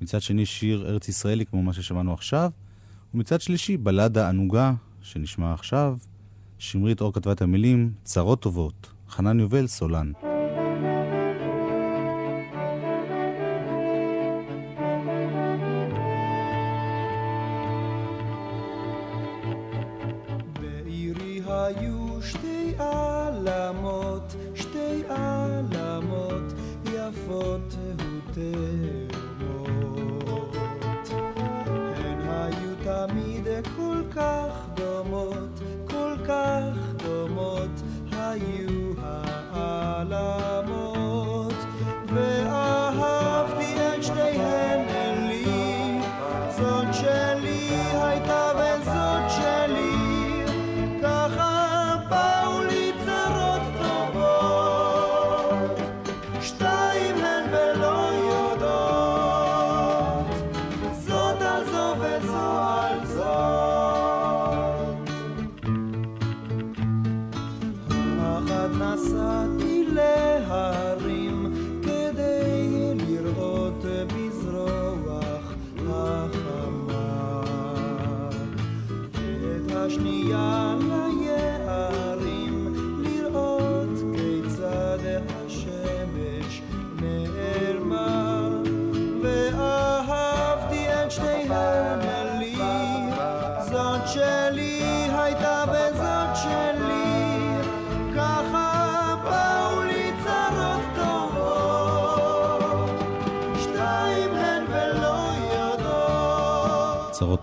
מצד 0.00 0.22
שני 0.22 0.46
שיר 0.46 0.86
ארץ 0.88 1.08
ישראלי 1.08 1.46
כמו 1.46 1.62
מה 1.62 1.72
ששמענו 1.72 2.12
עכשיו. 2.12 2.50
ומצד 3.14 3.40
שלישי, 3.40 3.76
בלדה 3.76 4.28
ענוגה, 4.28 4.72
שנשמע 5.02 5.52
עכשיו, 5.54 5.96
שמרית 6.58 7.00
אור 7.00 7.12
כתבה 7.12 7.32
את 7.32 7.42
המילים, 7.42 7.92
צרות 8.02 8.42
טובות, 8.42 8.92
חנן 9.08 9.40
יובל, 9.40 9.66
סולן. 9.66 10.12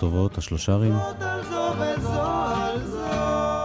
טובות, 0.04 0.38
השלושרים. 0.38 0.94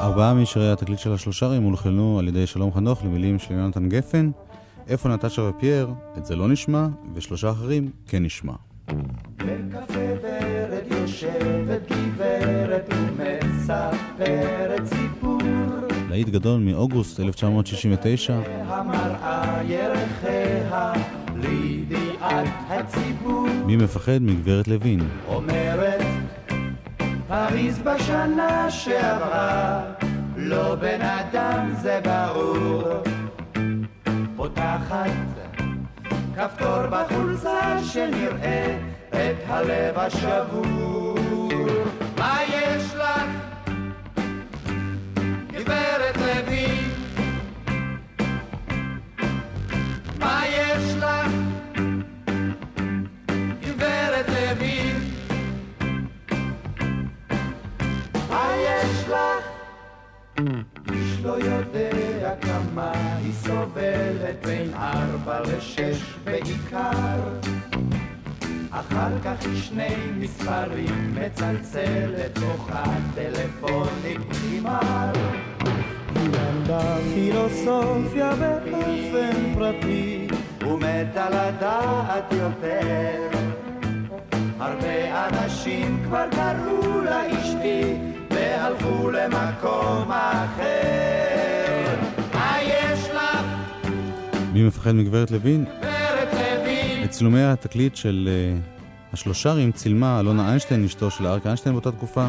ארבעה 0.00 0.34
משירי 0.34 0.72
התקליט 0.72 0.98
של 0.98 1.12
השלושרים 1.12 1.62
הולחנו 1.62 2.18
על 2.18 2.28
ידי 2.28 2.46
שלום 2.46 2.72
חנוך 2.72 3.04
למילים 3.04 3.38
של 3.38 3.54
יונתן 3.54 3.88
גפן. 3.88 4.30
איפה 4.88 5.08
נטשה 5.08 5.42
ופייר? 5.42 5.90
את 6.18 6.26
זה 6.26 6.36
לא 6.36 6.48
נשמע, 6.48 6.86
ושלושה 7.14 7.50
אחרים 7.50 7.90
כן 8.06 8.22
נשמע. 8.22 8.52
בקפה 9.36 10.04
ורד 10.22 11.00
יושבת 11.00 11.92
גברת 11.92 12.94
ומספרת 12.94 14.86
סיפור 14.86 15.38
להיט 16.08 16.28
גדול 16.28 16.60
מאוגוסט 16.60 17.20
1969, 17.20 18.40
המראה 18.66 19.62
ירחיה 19.64 20.92
לידיעת 21.36 22.48
הציבור 22.68 23.46
מי 23.66 23.76
מפחד 23.76 24.18
מגברת 24.20 24.68
לוין. 24.68 25.00
אומרת 25.26 25.57
פריז 27.48 27.78
בשנה 27.78 28.70
שעברה. 28.70 29.80
לא 30.36 30.74
בן 30.74 31.02
אדם 31.02 31.74
זה 31.80 32.00
ברור. 32.04 32.82
פותחת 34.36 35.10
כפתור 36.36 36.86
בחולצה 36.90 37.78
שנראה 37.82 38.78
את 39.08 39.36
הלב 39.48 39.98
השבור. 39.98 41.18
מה 42.18 42.38
יש 42.48 42.94
לך? 42.94 43.24
גברת 45.52 46.16
לוי. 46.16 46.66
מה 50.18 50.42
יש 50.46 50.94
לך 50.94 51.47
איש 60.92 61.20
לא 61.22 61.32
יודע 61.32 62.34
כמה 62.40 62.92
היא 63.24 63.32
סובלת 63.32 64.46
בין 64.46 64.74
ארבע 64.74 65.40
לשש 65.40 66.02
בעיקר. 66.24 67.18
אחר 68.70 69.18
כך 69.24 69.46
היא 69.46 69.62
שני 69.62 69.94
מספרים 70.18 71.14
מצלצלת 71.14 72.38
בוכה 72.38 72.84
טלפונית 73.14 74.20
נגמר 74.44 75.12
היא 76.14 76.28
למדה 76.28 76.96
פילוסופיה 77.14 78.32
באופן 78.34 79.54
פרטי 79.54 80.28
ומתה 80.62 81.30
לדעת 81.30 82.32
יותר. 82.32 83.28
הרבה 84.60 85.28
אנשים 85.28 86.02
כבר 86.04 86.24
קראו 86.30 87.00
לה 87.00 87.22
אשתי 87.32 87.87
למקום 89.30 90.12
אחר 90.12 91.96
מה 92.34 92.56
יש 92.62 93.08
לך 93.10 93.44
מי 94.52 94.62
מפחד 94.62 94.92
מגברת 94.92 95.30
לוין? 95.30 95.64
גברת 95.64 96.28
לוי 96.34 97.04
את 97.04 97.10
צילומי 97.10 97.44
התקליט 97.44 97.96
של 97.96 98.28
uh, 98.28 99.12
השלושרים 99.12 99.72
צילמה 99.72 100.20
אלונה 100.20 100.48
איינשטיין, 100.48 100.84
אשתו 100.84 101.10
של 101.10 101.26
אריק 101.26 101.46
איינשטיין 101.46 101.74
באותה 101.74 101.92
תקופה. 101.92 102.26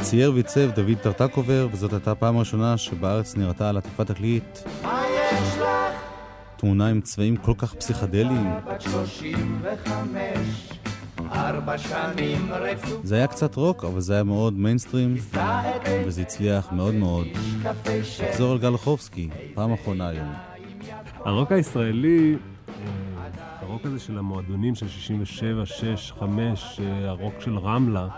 צייר 0.00 0.32
ועיצב 0.32 0.70
דוד 0.70 0.98
טרטקובר, 1.02 1.68
וזאת 1.72 1.92
הייתה 1.92 2.10
הפעם 2.10 2.36
הראשונה 2.36 2.76
שבארץ 2.76 3.36
נראתה 3.36 3.68
על 3.68 3.76
עטיפת 3.76 4.06
תקליט 4.06 4.58
מה 4.82 5.04
יש 5.08 5.58
לך? 5.58 5.96
תמונה 6.56 6.86
עם 6.88 7.00
צבעים 7.00 7.36
כל 7.36 7.54
כך 7.58 7.74
פסיכדליים. 7.74 8.50
בת 8.66 8.80
שלושים 8.80 9.62
וחמש 9.62 10.68
ארבע 11.34 11.78
שנים 11.78 12.52
רצוף 12.52 13.00
זה 13.04 13.14
היה 13.14 13.26
קצת 13.26 13.54
רוק, 13.56 13.84
אבל 13.84 14.00
זה 14.00 14.14
היה 14.14 14.22
מאוד 14.22 14.58
מיינסטרים, 14.58 15.14
וזה 16.06 16.22
הצליח 16.22 16.72
מאוד 16.72 16.94
מאוד. 16.94 17.26
נחזור 18.28 18.52
על 18.52 18.58
גל 18.58 18.68
לחובסקי, 18.68 19.28
פעם 19.54 19.72
אחרונה 19.72 20.08
היום. 20.08 20.32
הרוק 21.24 21.52
הישראלי, 21.52 22.36
הרוק 23.60 23.86
הזה 23.86 23.98
של 23.98 24.18
המועדונים 24.18 24.74
של 24.74 24.88
67, 24.88 25.66
6, 25.66 26.12
5, 26.20 26.80
אה, 26.80 27.08
הרוק 27.08 27.34
של 27.40 27.58
רמלה, 27.58 28.08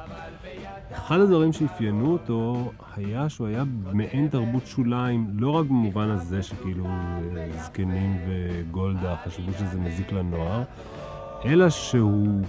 אחד 0.92 1.20
הדברים 1.20 1.52
שאפיינו 1.52 2.12
אותו 2.12 2.70
היה 2.96 3.28
שהוא 3.28 3.46
היה 3.46 3.64
מעין 3.92 4.28
תרבות 4.28 4.66
שוליים, 4.66 5.26
לא 5.38 5.50
רק 5.50 5.66
במובן 5.66 6.10
הזה 6.10 6.42
שכאילו 6.42 6.86
אה, 6.86 7.48
זקנים 7.64 8.18
וגולדה 8.26 9.16
חשבו 9.24 9.52
שזה 9.52 9.78
מזיק 9.78 10.12
לנוער, 10.12 10.62
אלא 11.44 11.70
שהוא 11.70 12.44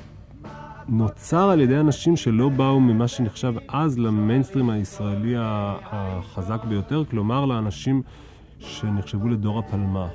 נוצר 0.90 1.50
על 1.50 1.62
ידי 1.62 1.78
אנשים 1.78 2.16
שלא 2.16 2.50
באו 2.50 2.80
ממה 2.80 3.08
שנחשב 3.08 3.54
אז 3.68 4.00
למיינסטרים 4.00 4.70
הישראלי 4.70 5.34
החזק 5.38 6.64
ביותר, 6.64 7.04
כלומר 7.12 7.46
לאנשים 7.46 8.02
שנחשבו 8.60 9.28
לדור 9.30 9.60
הפלמ"ח, 9.60 10.10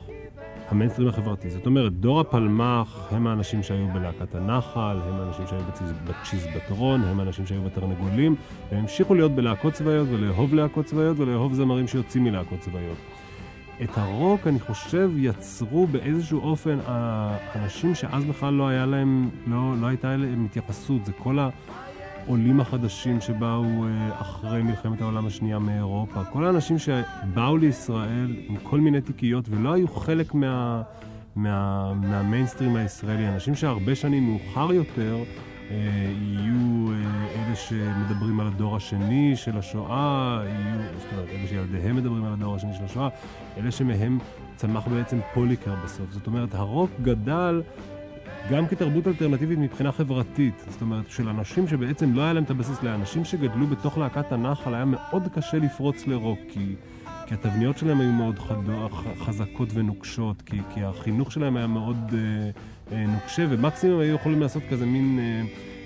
המיינסטרים 0.68 1.08
החברתי. 1.08 1.50
זאת 1.50 1.66
אומרת, 1.66 1.92
דור 1.92 2.20
הפלמ"ח 2.20 3.08
הם 3.10 3.26
האנשים 3.26 3.62
שהיו 3.62 3.86
בלהקת 3.94 4.34
הנחל, 4.34 4.98
הם 5.08 5.20
האנשים 5.20 5.46
שהיו 5.46 5.60
בצ'יז- 5.60 6.10
בצ'יזבטרון, 6.10 7.02
הם 7.02 7.20
האנשים 7.20 7.46
שהיו 7.46 7.62
בתרנגולים, 7.62 8.36
והם 8.70 8.80
המשיכו 8.80 9.14
להיות 9.14 9.32
בלהקות 9.32 9.72
צבאיות 9.72 10.08
ולאהוב 10.10 10.54
להקות 10.54 10.84
צבאיות 10.84 11.18
ולאהוב 11.18 11.54
זמרים 11.54 11.88
שיוצאים 11.88 12.24
מלהקות 12.24 12.58
צבאיות. 12.60 12.96
את 13.82 13.98
הרוק, 13.98 14.46
אני 14.46 14.60
חושב, 14.60 15.10
יצרו 15.16 15.86
באיזשהו 15.86 16.40
אופן 16.40 16.78
האנשים 16.86 17.94
שאז 17.94 18.24
בכלל 18.24 18.54
לא 18.54 18.68
היה 18.68 18.86
להם, 18.86 19.30
לא, 19.46 19.74
לא 19.80 19.86
הייתה 19.86 20.16
להם 20.16 20.44
התייחסות. 20.44 21.06
זה 21.06 21.12
כל 21.12 21.38
העולים 22.26 22.60
החדשים 22.60 23.20
שבאו 23.20 23.64
אה, 23.64 24.20
אחרי 24.20 24.62
מלחמת 24.62 25.00
העולם 25.00 25.26
השנייה 25.26 25.58
מאירופה. 25.58 26.24
כל 26.24 26.44
האנשים 26.44 26.76
שבאו 26.78 27.56
לישראל 27.56 28.36
עם 28.48 28.56
כל 28.56 28.80
מיני 28.80 29.00
תיקיות 29.00 29.44
ולא 29.48 29.72
היו 29.72 29.88
חלק 29.88 30.34
מה, 30.34 30.82
מה, 31.36 31.92
מהמיינסטרים 31.94 32.76
הישראלי. 32.76 33.28
אנשים 33.28 33.54
שהרבה 33.54 33.94
שנים 33.94 34.30
מאוחר 34.30 34.72
יותר 34.72 35.16
יהיו 35.70 36.92
אה, 36.92 37.46
אלה 37.46 37.56
שמדברים 37.56 38.40
על 38.40 38.46
הדור 38.46 38.76
השני 38.76 39.36
של 39.36 39.58
השואה, 39.58 40.42
יהיו, 40.44 40.80
זאת 40.98 41.12
אומרת, 41.12 41.28
אלה 41.28 41.46
שילדיהם 41.48 41.96
מדברים 41.96 42.24
על 42.24 42.32
הדור 42.32 42.56
השני 42.56 42.74
של 42.74 42.84
השואה, 42.84 43.08
אלה 43.56 43.70
שמהם 43.70 44.18
צמח 44.56 44.88
בעצם 44.88 45.18
פוליקר 45.34 45.74
בסוף. 45.84 46.10
זאת 46.10 46.26
אומרת, 46.26 46.54
הרוק 46.54 46.90
גדל 47.02 47.62
גם 48.50 48.66
כתרבות 48.66 49.06
אלטרנטיבית 49.06 49.58
מבחינה 49.58 49.92
חברתית. 49.92 50.64
זאת 50.68 50.80
אומרת, 50.80 51.10
של 51.10 51.28
אנשים 51.28 51.68
שבעצם 51.68 52.14
לא 52.14 52.22
היה 52.22 52.32
להם 52.32 52.44
את 52.44 52.50
הבסיס, 52.50 52.82
לאנשים 52.82 53.24
שגדלו 53.24 53.66
בתוך 53.66 53.98
להקת 53.98 54.32
הנחל 54.32 54.74
היה 54.74 54.84
מאוד 54.84 55.22
קשה 55.34 55.58
לפרוץ 55.58 56.06
לרוק, 56.06 56.38
כי... 56.48 56.74
כי 57.30 57.34
התבניות 57.34 57.78
שלהם 57.78 58.00
היו 58.00 58.12
מאוד 58.12 58.38
חדו, 58.38 58.88
ח- 58.88 59.22
חזקות 59.26 59.68
ונוקשות, 59.74 60.42
כי, 60.42 60.60
כי 60.74 60.84
החינוך 60.84 61.32
שלהם 61.32 61.56
היה 61.56 61.66
מאוד 61.66 61.96
אה, 62.14 62.50
אה, 62.96 63.06
נוקשה, 63.06 63.46
ומקסימום 63.50 64.00
היו 64.00 64.14
יכולים 64.14 64.40
לעשות 64.40 64.62
כזה 64.70 64.86
מין 64.86 65.18
אה, 65.18 65.42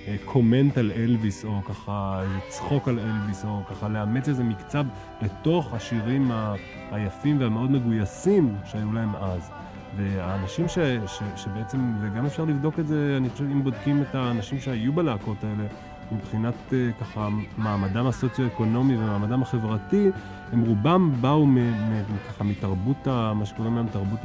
אה, 0.08 0.16
קומנט 0.24 0.78
על 0.78 0.92
אלוויס, 0.96 1.44
או 1.44 1.62
ככה 1.68 2.22
צחוק 2.48 2.88
על 2.88 2.98
אלוויס, 2.98 3.44
או 3.44 3.60
ככה 3.70 3.88
לאמץ 3.88 4.28
איזה 4.28 4.44
מקצב 4.44 4.84
לתוך 5.22 5.74
השירים 5.74 6.30
ה, 6.32 6.54
היפים 6.90 7.40
והמאוד 7.40 7.70
מגויסים 7.70 8.54
שהיו 8.64 8.92
להם 8.92 9.16
אז. 9.16 9.50
והאנשים 9.96 10.68
ש, 10.68 10.78
ש, 11.06 11.22
שבעצם, 11.36 11.78
וגם 12.00 12.26
אפשר 12.26 12.44
לבדוק 12.44 12.78
את 12.78 12.86
זה, 12.86 13.14
אני 13.16 13.30
חושב, 13.30 13.44
אם 13.44 13.64
בודקים 13.64 14.02
את 14.02 14.14
האנשים 14.14 14.60
שהיו 14.60 14.92
בלהקות 14.92 15.44
האלה, 15.44 15.64
מבחינת 16.12 16.54
אה, 16.72 16.90
ככה 17.00 17.28
מעמדם 17.58 18.06
הסוציו-אקונומי 18.06 18.96
ומעמדם 18.96 19.42
החברתי, 19.42 20.08
הם 20.54 20.60
רובם 20.60 21.12
באו 21.20 21.46
מ, 21.46 21.54
מ, 21.58 22.02
ככה 22.28 22.44
מתרבות, 22.44 23.06
ה, 23.06 23.32
מה 23.34 23.46
שקוראים 23.46 23.76
להם 23.76 23.86
תרבות 23.88 24.20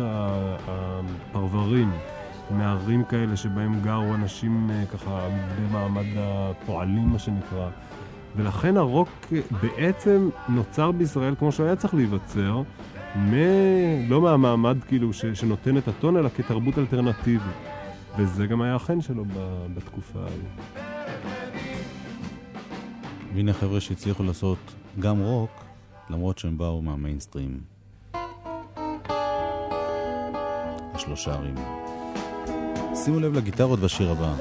הפרברים, 0.67 1.91
מערים 2.51 3.03
כאלה 3.03 3.37
שבהם 3.37 3.81
גרו 3.81 4.15
אנשים 4.15 4.69
אה, 4.71 4.85
ככה 4.85 5.27
במעמד 5.57 6.05
הפועלים, 6.17 7.09
מה 7.09 7.19
שנקרא. 7.19 7.69
ולכן 8.35 8.77
הרוק 8.77 9.09
אה, 9.31 9.39
בעצם 9.61 10.29
נוצר 10.49 10.91
בישראל 10.91 11.35
כמו 11.39 11.51
שהוא 11.51 11.65
היה 11.65 11.75
צריך 11.75 11.93
להיווצר, 11.93 12.61
מ... 13.15 13.33
לא 14.09 14.21
מהמעמד 14.21 14.77
כאילו 14.87 15.13
ש, 15.13 15.25
שנותן 15.25 15.77
את 15.77 15.87
הטון, 15.87 16.17
אלא 16.17 16.29
כתרבות 16.29 16.77
אלטרנטיבית. 16.77 17.55
וזה 18.17 18.47
גם 18.47 18.61
היה 18.61 18.75
החן 18.75 19.01
שלו 19.01 19.25
ב, 19.25 19.65
בתקופה 19.73 20.19
ההיא. 20.19 20.83
והנה 23.33 23.53
חבר'ה 23.53 23.79
שהצליחו 23.79 24.23
לעשות 24.23 24.57
גם 24.99 25.19
רוק, 25.19 25.68
למרות 26.09 26.37
שהם 26.37 26.57
באו 26.57 26.81
מהמיינסטרים. 26.81 27.59
השלושה 30.93 31.33
ערים. 31.33 31.55
שימו 32.95 33.19
לב 33.19 33.33
לגיטרות 33.33 33.79
בשיר 33.79 34.11
הבא. 34.11 34.33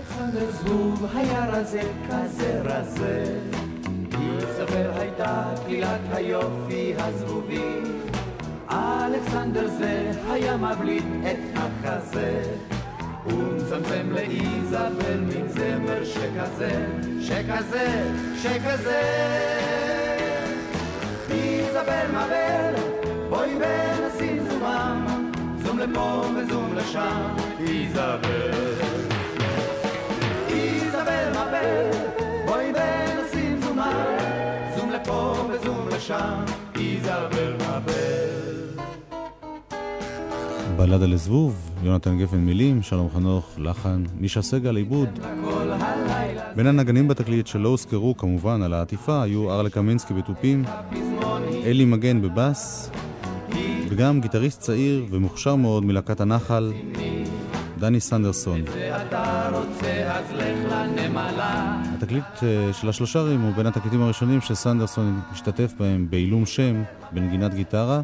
אלכסנדר 8.70 9.68
זה 9.68 10.10
היה 10.30 10.56
מבליט 10.56 11.04
את 11.22 11.38
החזה 11.56 12.42
ומצמצם 13.26 14.10
לאיזבל 14.10 15.20
מין 15.20 15.48
זמר 15.48 16.04
שכזה 16.04 16.86
שכזה 17.20 18.12
שכזה 18.42 19.97
איזבל 21.78 22.10
מבל 22.10 22.74
בואי 23.28 23.50
ונשים 23.54 24.48
זומם 24.48 25.30
זום 25.64 25.78
לפה 25.78 26.22
וזום 26.36 26.74
לשם 26.74 27.36
איזבל 27.60 28.68
איזבל 30.48 31.30
מבל, 31.30 31.90
בואי 32.46 32.72
ונשים 32.74 33.60
זומה, 33.60 34.04
זום 34.76 34.90
לפה 34.90 35.34
וזום 35.50 35.88
לשם, 35.88 36.44
איזבל 36.74 37.54
מבל. 37.54 38.78
בלדה 40.76 41.06
לזבוב, 41.06 41.70
יונתן 41.82 42.18
גפן 42.18 42.36
מילים, 42.36 42.82
שלום 42.82 43.08
חנוך, 43.14 43.54
לחן, 43.58 44.04
מישה 44.20 44.42
סגל 44.42 44.76
עיבוד. 44.76 45.08
בין 46.56 46.66
הנגנים 46.66 47.08
בתקליט 47.08 47.46
שלא 47.46 47.68
הוזכרו 47.68 48.16
כמובן 48.16 48.62
על 48.62 48.74
העטיפה 48.74 49.22
היו 49.22 49.50
ארלה 49.50 49.70
קמינסקי 49.70 50.14
בתופים, 50.14 50.64
אלי 51.64 51.84
מגן 51.84 52.22
בבאס, 52.22 52.90
וגם 53.88 54.20
גיטריסט 54.20 54.60
צעיר 54.60 55.06
ומוכשר 55.10 55.54
מאוד 55.54 55.84
מלהקת 55.84 56.20
הנחל, 56.20 56.72
דני 57.78 58.00
סנדרסון. 58.00 58.62
התקליט 61.94 62.24
אה, 62.42 62.72
של 62.72 62.88
השלושה 62.88 63.22
רים 63.22 63.40
הוא 63.40 63.54
בין 63.54 63.66
התקליטים 63.66 64.02
הראשונים 64.02 64.40
שסנדרסון 64.40 65.20
השתתף 65.30 65.72
בהם 65.78 66.06
בעילום 66.10 66.46
שם 66.46 66.82
בנגינת 67.12 67.54
גיטרה, 67.54 68.00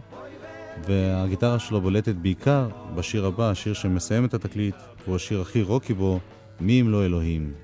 והגיטרה 0.87 1.59
שלו 1.59 1.81
בולטת 1.81 2.15
בעיקר 2.15 2.69
בשיר 2.95 3.27
הבא, 3.27 3.51
השיר 3.51 3.75
שמסיים 3.75 4.25
את 4.25 4.35
התקליט, 4.35 4.77
הוא 5.05 5.17
השיר 5.17 5.41
הכי 5.41 5.63
רוקי 5.63 5.95
בו, 5.95 6.21
מי 6.61 6.81
אם 6.81 6.89
לא 6.89 7.05
אלוהים. 7.05 7.64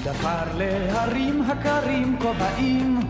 מדבר 0.00 0.44
להרים 0.56 1.42
הקרים 1.42 2.18
כובעים 2.20 3.00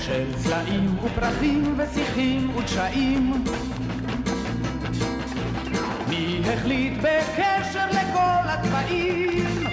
של 0.00 0.34
צלעים 0.36 0.98
ופרחים 1.04 1.74
ושיחים 1.76 2.56
ודשאים 2.56 3.44
מי 6.08 6.40
החליט 6.52 6.92
בקשר 6.98 7.86
לכל 7.90 8.44
הצבעים? 8.44 9.64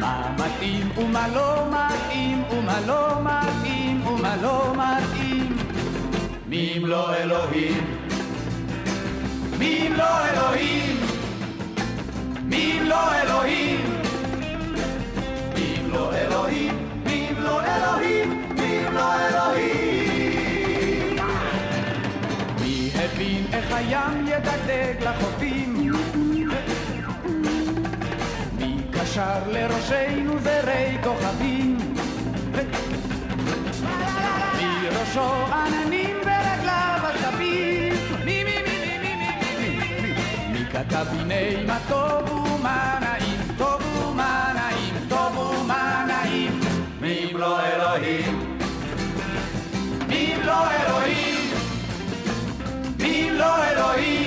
מה 0.00 0.34
מתאים 0.34 0.90
ומה 0.98 1.28
לא 1.28 1.66
מתאים 1.70 2.42
ומה 2.50 2.80
לא 2.86 3.18
מתאים 3.22 4.06
ומה 4.06 4.36
לא 4.36 4.74
מתאים 4.76 5.56
מי 6.46 6.74
אם 6.76 6.86
לא 6.86 7.14
אלוהים? 7.14 7.84
מי 9.58 9.86
אם 9.86 9.92
לא 9.92 10.28
אלוהים? 10.28 11.11
מי 12.52 12.78
אם 12.78 12.84
לא 12.86 13.14
אלוהים? 13.22 13.80
מי 15.54 15.76
אם 15.80 15.90
לא 15.90 16.14
אלוהים? 16.14 16.74
מי 17.04 17.28
אם 17.30 17.42
לא 17.42 17.60
אלוהים? 17.64 18.44
מי 18.58 18.88
אם 18.88 18.94
לא 18.94 19.14
אלוהים? 19.28 21.16
מי 22.60 22.90
הבין 22.94 23.46
איך 23.52 23.72
הים 23.72 24.26
ידגדג 24.26 24.94
לחופים? 25.08 25.92
מי 28.58 28.76
קשר 28.90 29.38
לראשנו 29.48 30.38
זרי 30.38 30.96
כוכבים? 31.04 31.76
מי 34.56 34.88
עננים 35.52 36.11
Yakabineim, 40.82 41.70
Tobu 41.88 42.58
Manaim, 42.58 43.40
Tobu 43.56 44.14
Manaim, 44.18 44.94
Tobu 45.08 45.64
Manaim, 45.64 46.54
mi 47.00 47.30
Elohim, 47.30 48.34
mi 50.08 50.32
Elohim, 50.32 51.38
mi 52.98 53.28
Elohim. 53.28 54.21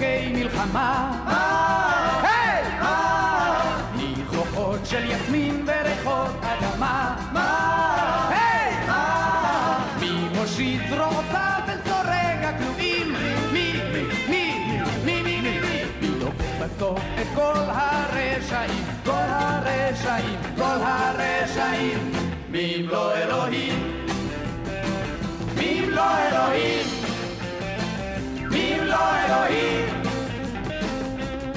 חוקי 0.00 0.32
מלחמה. 0.32 1.16
של 4.84 5.10
יסמין 5.10 5.66
וריחות 5.66 6.30
אדמה. 6.42 7.16
היי! 8.28 8.74
מי 10.00 10.28
מושיט 10.38 10.80
זרועותיו 10.90 11.60
אל 11.68 11.78
צורג 11.84 12.44
הכלואים? 12.44 13.14
מי? 13.52 13.72
מי? 14.28 14.52
מי? 15.04 15.22
מי? 15.22 15.22
מי? 15.22 15.40
מי? 15.40 15.84
בסוף 16.60 17.00
את 17.20 17.26
כל 17.34 17.54
הרשעים, 17.56 18.84
כל 19.04 19.12
הרשעים, 19.12 20.38
כל 20.56 20.78
הרשעים. 20.82 22.12
מי 22.50 22.76
אם 22.76 22.88
לא 22.88 23.16
אלוהים? 23.16 24.06
מי 25.56 25.80
אם 25.80 25.90
לא 25.90 26.18
אלוהים? 26.18 26.99
אם 28.80 28.86
לא 28.86 29.24
אלוהים? 29.24 29.88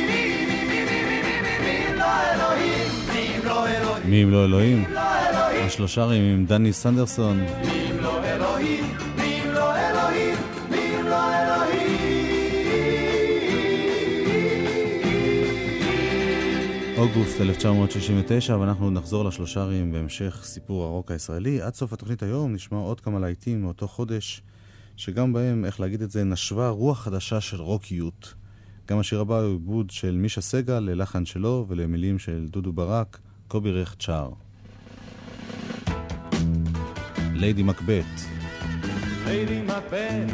אם 3.15 3.41
לא 3.45 3.67
אלוהים? 3.69 4.13
אם 4.13 4.31
לא 4.31 4.45
אלוהים? 4.45 4.85
לא 4.91 5.01
לא 5.33 5.65
השלושה 5.67 6.05
רים 6.05 6.23
עם 6.23 6.47
דני 6.47 6.73
סנדרסון. 6.73 7.41
אם 7.65 7.92
אוגוסט 17.03 17.41
1969, 17.41 18.57
ואנחנו 18.57 18.91
נחזור 18.91 19.25
לשלושה 19.25 19.65
רים 19.65 19.93
בהמשך 19.93 20.41
סיפור 20.43 20.85
הרוק 20.85 21.11
הישראלי. 21.11 21.63
עד 21.63 21.75
סוף 21.75 21.93
התוכנית 21.93 22.23
היום 22.23 22.53
נשמע 22.53 22.79
עוד 22.79 23.01
כמה 23.01 23.19
להיטים 23.19 23.63
מאותו 23.63 23.89
חודש, 23.89 24.43
שגם 24.97 25.33
בהם, 25.33 25.65
איך 25.65 25.81
להגיד 25.81 26.03
את 26.03 26.11
זה, 26.11 26.25
נשבה 26.25 26.69
רוח 26.69 27.03
חדשה 27.03 27.41
של 27.41 27.61
רוקיות. 27.61 28.35
גם 28.89 28.99
השיר 28.99 29.21
הבא 29.21 29.41
הוא 29.41 29.53
עיבוד 29.53 29.91
של 29.91 30.17
מישה 30.17 30.41
סגל 30.41 30.79
ללחן 30.79 31.27
שלו 31.27 31.67
ולמילים 31.69 32.19
של 32.19 32.47
דודו 32.51 32.73
ברק, 32.73 33.19
קובי 33.49 33.73
רכט 33.73 34.01
שר. 34.01 34.31
ליידי 37.35 37.63
מקבט. 37.63 38.21
ליידי 39.25 39.63
מקבט, 39.63 40.33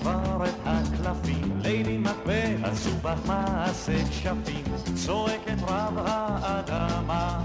כבר 0.00 0.44
את 0.44 0.54
הקלפים, 0.64 1.60
ליידי 1.62 1.98
מקבט, 2.26 2.64
עשו 2.72 2.90
בך 3.02 3.18
מעשה 3.26 4.08
כשפים, 4.10 4.64
צועקת 4.94 5.62
רב 5.62 5.98
האדמה, 6.06 7.42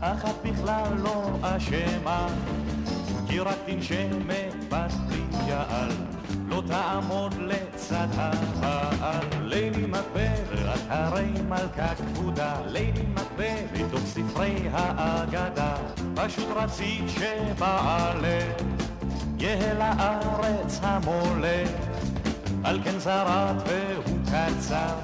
אחת 0.00 0.34
בכלל 0.44 0.92
לא 1.02 1.30
אשמה, 1.42 2.26
כי 3.28 3.38
רק 3.38 3.56
תנשמת 3.66 4.54
בת 4.68 4.92
יעל, 5.46 5.90
לא 6.48 6.62
תעמוד 6.66 7.34
לצד 7.40 8.06
הבעל. 8.14 9.26
ליידי 9.42 9.86
מקבט, 9.86 10.40
רק 10.64 10.80
הרי 10.88 11.32
מלכה 11.48 11.94
כבודה, 11.94 12.54
ליידי 12.66 13.02
מקבט, 13.02 13.80
מתוך 13.80 14.00
ספרי 14.06 14.68
האגדה, 14.72 15.74
פשוט 16.14 16.48
רצית 16.56 17.04
שבעלך 17.08 18.62
יהא 19.38 19.72
לארץ 19.74 20.80
המולך, 20.82 21.91
על 22.64 22.80
כן 22.84 22.98
זרעת 22.98 23.56
והוא 23.66 24.18
קצר, 24.24 24.94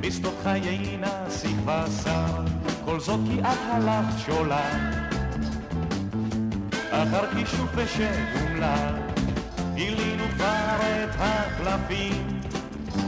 בשדות 0.00 0.34
חיי 0.42 0.96
נסיך 1.00 1.56
בשר, 1.64 2.44
כל 2.84 3.00
זאת 3.00 3.20
כי 3.26 3.40
את 3.40 3.58
הלכת 3.70 4.18
שולל, 4.26 5.08
אחר 6.90 7.34
כישוף 7.34 7.70
ושגומלל, 7.74 8.94
גילינו 9.74 10.24
כבר 10.36 10.76
את 10.80 11.10
הקלפים, 11.18 12.40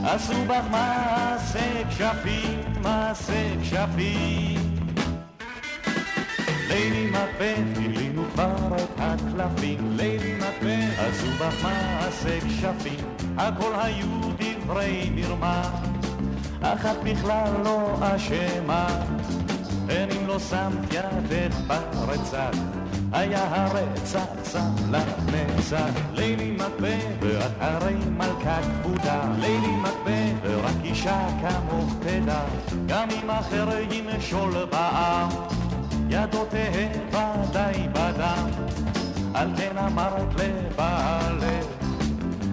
עשו 0.04 0.44
בך 0.44 0.64
מעשה 0.70 1.82
כשפים, 1.88 2.60
מעשה 2.82 3.54
כשפים. 3.62 4.69
ליידי 6.70 7.10
מקבט, 7.10 7.78
גילינו 7.78 8.24
כבר 8.32 8.54
את 8.76 8.88
הקלפים, 8.98 9.96
ליידי 9.96 10.34
מקבט, 10.34 10.98
עשו 10.98 11.26
בך 11.26 11.64
מעשה 11.64 12.40
כשפים, 12.40 13.04
הכל 13.36 13.72
היו 13.74 14.06
דברי 14.38 15.10
מרמה, 15.14 15.62
אחת 16.62 16.96
בכלל 17.04 17.52
לא 17.64 17.94
אשמה, 18.00 18.86
הן 19.88 20.08
אם 20.10 20.26
לא 20.26 20.38
שמת 20.38 20.92
ידך 20.92 21.56
ברצח, 21.66 22.58
היה 23.12 23.44
הרצח 23.50 24.52
שם 24.52 24.90
לך 24.90 25.08
נצח. 25.26 25.90
ליידי 26.12 26.50
מקבט, 26.50 27.04
ואת 27.20 27.50
הרי 27.60 27.94
מלכה 27.94 28.60
כבודה, 28.62 29.22
ליידי 29.38 29.76
מקבט, 29.82 30.34
ורק 30.42 30.74
אישה 30.84 31.26
כמוך 31.40 31.94
תדע, 32.00 32.42
גם 32.86 33.08
אם 33.10 33.30
אחר 33.30 33.68
ימשול 33.90 34.64
בעם. 34.70 35.59
ידו 36.10 36.44
תהא 36.44 36.88
ודאי 37.08 37.88
בדם, 37.92 38.48
על 39.34 39.48
כן 39.56 39.78
אמרת 39.78 40.34
לבעלך, 40.34 41.66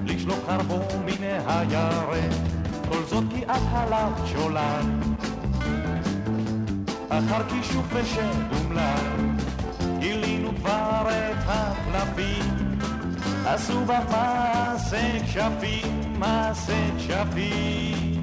לשלוח 0.06 0.38
חרבו 0.48 0.80
מן 1.06 1.24
הירך, 1.48 2.36
כל 2.90 3.04
זאת 3.10 3.24
כי 3.30 3.44
את 3.44 3.62
הלכת 3.72 4.28
שולל, 4.28 4.86
אחר 7.10 7.50
כישוף 7.50 7.86
ושדומלל, 7.94 9.36
גילינו 10.00 10.52
כבר 10.56 11.08
את 11.10 11.38
הקלפים, 11.48 12.80
עשו 13.46 13.86
בך 13.86 14.04
מעשה 14.12 15.20
כשפים, 15.26 16.14
מעשה 16.20 16.90
כשפים. 16.98 18.17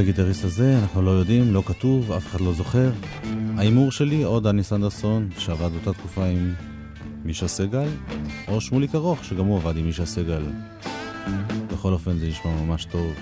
זה 0.00 0.04
הגיטריסט 0.04 0.44
הזה? 0.44 0.78
אנחנו 0.78 1.02
לא 1.02 1.10
יודעים, 1.10 1.52
לא 1.52 1.62
כתוב, 1.66 2.12
אף 2.12 2.26
אחד 2.26 2.40
לא 2.40 2.52
זוכר. 2.52 2.90
ההימור 3.56 3.92
שלי, 3.92 4.24
או 4.24 4.40
דני 4.40 4.62
סנדרסון, 4.62 5.28
שעבד 5.38 5.70
באותה 5.72 5.92
תקופה 5.92 6.24
עם 6.24 6.54
מישה 7.24 7.48
סגל, 7.48 7.88
או 8.48 8.60
שמוליק 8.60 8.94
ארוך, 8.94 9.24
שגם 9.24 9.44
הוא 9.44 9.56
עבד 9.56 9.76
עם 9.76 9.86
מישה 9.86 10.06
סגל. 10.06 10.42
בכל 11.72 11.92
אופן 11.92 12.18
זה 12.18 12.28
נשמע 12.28 12.50
ממש 12.50 12.84
טוב. 12.84 13.12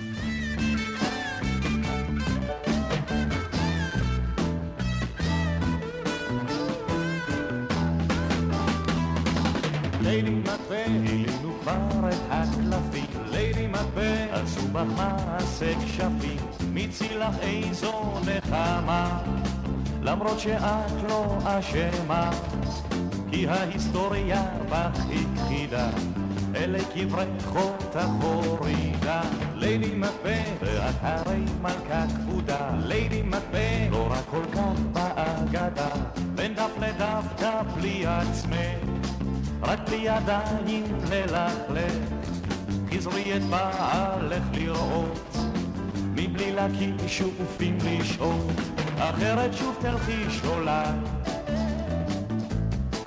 ליידי 13.31 13.67
מקבה, 13.67 14.41
עשו 14.41 14.67
בך 14.71 14.83
מעשה 14.97 15.73
כשפים, 15.85 16.38
מיצי 16.89 17.15
לך 17.15 17.35
איזו 17.41 18.13
נחמה, 18.25 19.19
למרות 20.01 20.39
שאת 20.39 21.03
לא 21.09 21.37
אשמה, 21.43 22.31
כי 23.31 23.47
ההיסטוריה 23.47 24.43
בך 24.69 24.99
הכחידה, 24.99 25.89
אלה 26.55 26.79
קברי 26.93 27.25
חוטה 27.45 28.03
הורידה, 28.03 29.21
ליידי 29.55 29.95
מקבה, 29.95 30.39
ואת 30.61 30.95
הרי 31.01 31.43
מלכה 31.61 32.05
כבודה, 32.15 32.69
ליידי 32.85 33.21
מקבה, 33.21 33.89
לא 33.91 34.07
רק 34.11 34.25
כל 34.31 34.43
כך 34.53 34.79
באגדה, 34.93 35.89
בין 36.35 36.53
דף 36.53 36.71
לדף 36.79 37.23
בלי 37.75 38.05
עצמך. 38.05 38.89
רק 39.61 39.79
בלי 39.87 39.97
ידיים 39.97 40.83
ללכלך, 41.09 41.93
חזרי 42.93 43.37
את 43.37 43.43
בעלך 43.43 44.43
לראות, 44.53 45.28
מבלי 46.21 46.51
להקים 46.51 46.97
שופים 47.07 47.77
לשהות, 47.85 48.51
אחרת 48.97 49.53
שוב 49.53 49.75
תלכי 49.81 50.29
שולל, 50.29 50.93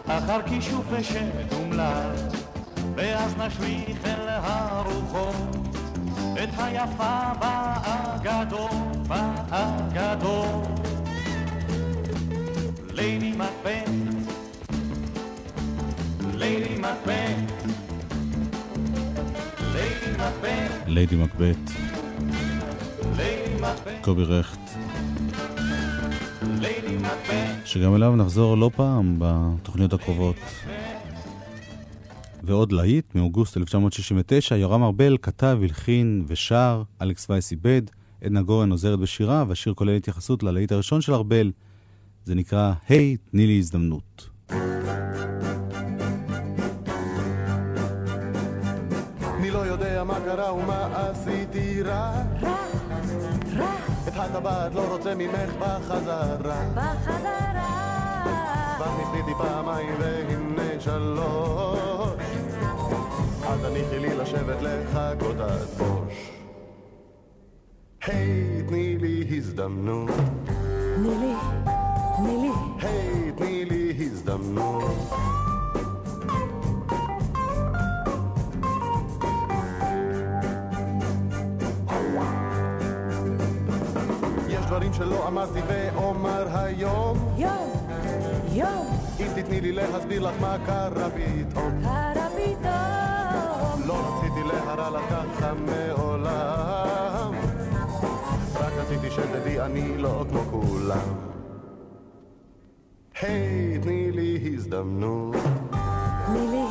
אחר 0.07 0.43
כישוף 0.43 0.85
ושד 0.91 1.53
אומלל, 1.53 2.11
ואז 2.95 3.37
נשליך 3.37 4.07
אל 4.07 4.29
הרוחות, 4.29 5.57
את 6.43 6.49
היפה 6.59 7.21
באגדות, 7.41 8.71
באגדות. 9.09 10.69
ליידי 12.93 13.33
מקבט 13.33 13.89
Lady 16.43 16.77
Macbeth. 16.85 17.53
Lady 19.75 20.11
Macbeth. 20.19 20.89
Lady 20.89 21.17
Macbeth. 21.17 21.92
קובי 24.01 24.25
רכט. 24.25 24.71
שגם 27.65 27.95
אליו 27.95 28.17
נחזור 28.17 28.57
לא 28.57 28.71
פעם 28.77 29.17
בתוכניות 29.19 29.93
הקרובות. 29.93 30.37
ועוד 32.43 32.73
להיט, 32.73 33.15
מאוגוסט 33.15 33.57
1969, 33.57 34.57
יורם 34.57 34.83
ארבל 34.83 35.17
כתב, 35.23 35.59
הלחין 35.63 36.25
ושר, 36.27 36.83
אלכס 37.03 37.31
וייס 37.31 37.51
איבד, 37.51 37.83
עדנה 38.25 38.43
גורן 38.43 38.71
עוזרת 38.71 38.99
בשירה, 38.99 39.45
והשיר 39.49 39.75
כולל 39.75 39.97
התייחסות 39.97 40.43
ללהיט 40.43 40.73
הראשון 40.73 41.01
של 41.01 41.15
ארבל. 41.15 41.53
זה 42.25 42.35
נקרא 42.35 42.73
"היי, 42.89 43.17
hey, 43.17 43.31
תני 43.31 43.47
לי 43.47 43.59
הזדמנות". 43.59 44.29
אני 49.39 49.51
לא 49.51 49.59
יודע 49.59 50.05
מה 50.05 50.21
קרה 50.25 50.55
ומה 50.55 51.09
עשיתי 51.11 51.83
רע. 51.83 52.62
הטבעת 54.25 54.75
לא 54.75 54.81
רוצה 54.93 55.15
ממך 55.15 55.51
בחזרה. 55.59 56.67
בחזרה. 56.75 57.83
כבר 58.77 58.91
ניסיתי 58.99 59.35
פעמיים 59.39 59.95
והנה 60.01 60.81
שלוש. 60.81 62.23
אז 63.47 63.65
הניחי 63.65 63.99
לי 63.99 64.17
לשבת 64.17 64.63
לחכות 64.63 65.37
עד 65.41 65.69
בוש. 65.79 66.31
היי, 68.05 68.63
תני 68.69 68.97
לי 68.99 69.25
הזדמנות. 69.37 70.11
תני 70.97 71.19
לי, 71.19 71.35
תני 72.17 72.37
לי. 72.43 72.51
היי, 72.81 73.12
שלא 85.03 85.29
אמרתי 85.29 85.61
ואומר 85.69 86.57
היום. 86.57 87.35
יום, 87.37 87.73
יום, 88.53 88.87
אם 89.21 89.27
תתני 89.35 89.61
לי 89.61 89.73
להסביר 89.73 90.23
לך 90.23 90.35
מה 90.41 90.57
קרה 90.67 91.09
פתאום. 91.11 91.83
קרה 91.83 92.29
פתאום. 92.37 93.87
לא 93.87 93.95
רציתי 93.95 94.41
להרע 94.49 94.91
לך 94.91 95.05
ככה 95.11 95.53
מעולם. 95.55 97.35
רק 98.55 98.73
רציתי 98.79 99.11
שתדעי 99.11 99.61
אני 99.61 99.99
לא 99.99 100.25
כמו 100.31 100.41
כולם. 100.51 101.15
היי, 103.21 103.79
תני 103.83 104.13
לי 104.13 104.53
הזדמנות. 104.55 105.37
תני 106.27 106.47
לי, 106.51 106.65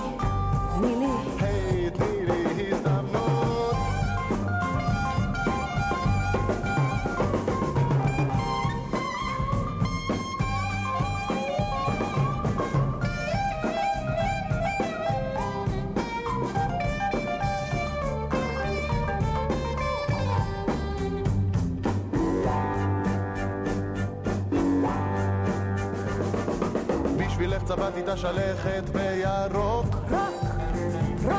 בשבילך 27.52 27.68
צבעתי 27.68 28.00
את 28.00 28.10
השלכת 28.10 28.84
בירוק. 28.90 29.86
רוק, 30.12 30.46
רוק, 31.24 31.34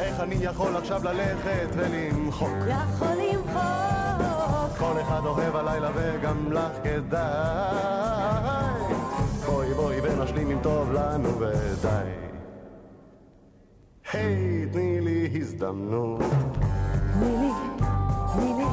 איך 0.00 0.20
אני 0.20 0.34
יכול 0.34 0.76
עכשיו 0.76 1.04
ללכת 1.04 1.68
ולמחוק? 1.76 2.50
יכול 2.68 3.08
למחוק. 3.08 4.78
כל 4.78 5.00
אחד 5.02 5.20
אוהב 5.24 5.56
הלילה 5.56 5.90
וגם 5.94 6.52
לך 6.52 6.72
כדאי. 6.84 7.74
בואי 9.46 9.74
בואי 9.74 10.00
ונשלים 10.02 10.50
אם 10.50 10.58
טוב 10.62 10.92
לנו 10.92 11.28
ודי. 11.38 12.10
היי, 14.12 14.66
תני 14.72 15.00
לי 15.00 15.28
הזדמנות. 15.40 16.20
תני 17.12 17.36
לי, 17.36 17.50
תני 18.34 18.54
לי, 18.58 18.64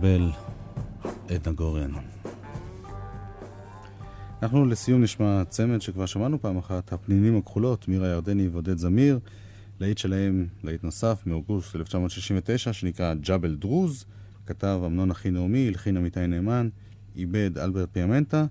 ארבל, 0.00 0.30
עדנה 1.28 1.54
גורן. 1.54 1.90
אנחנו 4.42 4.66
לסיום 4.66 5.02
נשמע 5.02 5.42
צמד 5.48 5.80
שכבר 5.80 6.06
שמענו 6.06 6.40
פעם 6.40 6.58
אחת, 6.58 6.92
הפנינים 6.92 7.36
הכחולות, 7.36 7.88
מירה 7.88 8.08
ירדני 8.08 8.48
ועודד 8.48 8.78
זמיר, 8.78 9.18
להיט 9.80 9.98
שלהם, 9.98 10.46
להיט 10.64 10.84
נוסף 10.84 11.22
מאוגוסט 11.26 11.76
1969, 11.76 12.72
שנקרא 12.72 13.14
ג'אבל 13.14 13.54
דרוז, 13.54 14.04
כתב 14.46 14.80
אמנון 14.86 15.10
אחי 15.10 15.30
נעמי, 15.30 15.68
הלחין 15.68 15.96
עמיתי 15.96 16.26
נאמן, 16.26 16.68
איבד 17.16 17.58
אלברט 17.58 17.88
פיאמנטה, 17.92 18.46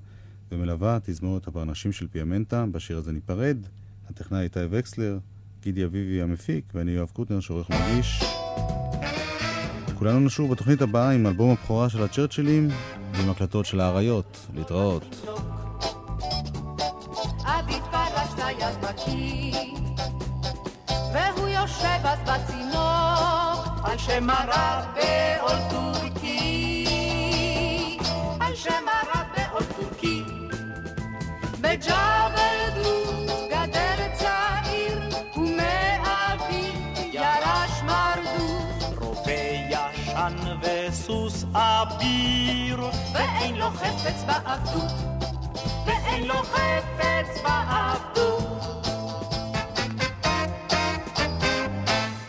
ומלווה 0.52 0.98
תזמורת 1.04 1.48
הברנשים 1.48 1.92
של 1.92 2.08
פיאמנטה, 2.08 2.66
בשיר 2.72 2.98
הזה 2.98 3.12
ניפרד, 3.12 3.58
הטכנאי 4.10 4.44
איתי 4.44 4.60
וקסלר, 4.70 5.20
גידי 5.62 5.86
אביבי 5.86 6.22
המפיק, 6.22 6.66
ואני 6.74 6.92
יואב 6.92 7.10
קוטנר 7.14 7.40
שעורך 7.40 7.70
ומגיש. 7.70 8.24
כולנו 10.00 10.20
נשוב 10.20 10.52
בתוכנית 10.52 10.82
הבאה 10.82 11.12
עם 11.12 11.28
אלבום 11.28 11.52
הבכורה 11.52 11.90
של 11.90 12.04
הצ'רצ'ילים 12.04 12.68
ועם 13.14 13.30
הקלטות 13.30 13.66
של 13.66 13.80
האריות. 13.80 14.48
להתראות. 14.56 15.28
טורקי. 29.76 30.24
בג'בל 31.62 32.19
אביר, 41.54 42.90
ואין 43.14 43.56
לו 43.56 43.70
חפץ 43.70 44.24
בעבדות, 44.28 44.92
ואין 45.86 46.24
לו 46.28 46.44
חפץ 46.44 47.42
בעבדות. 47.44 48.88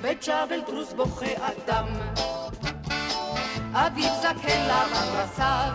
בג'בל 0.03 0.61
דרוז 0.67 0.93
בוכה 0.97 1.27
אדם, 1.27 1.87
אביו 3.73 4.11
זקן 4.23 4.63
לבן 4.65 5.09
רס"ב, 5.17 5.73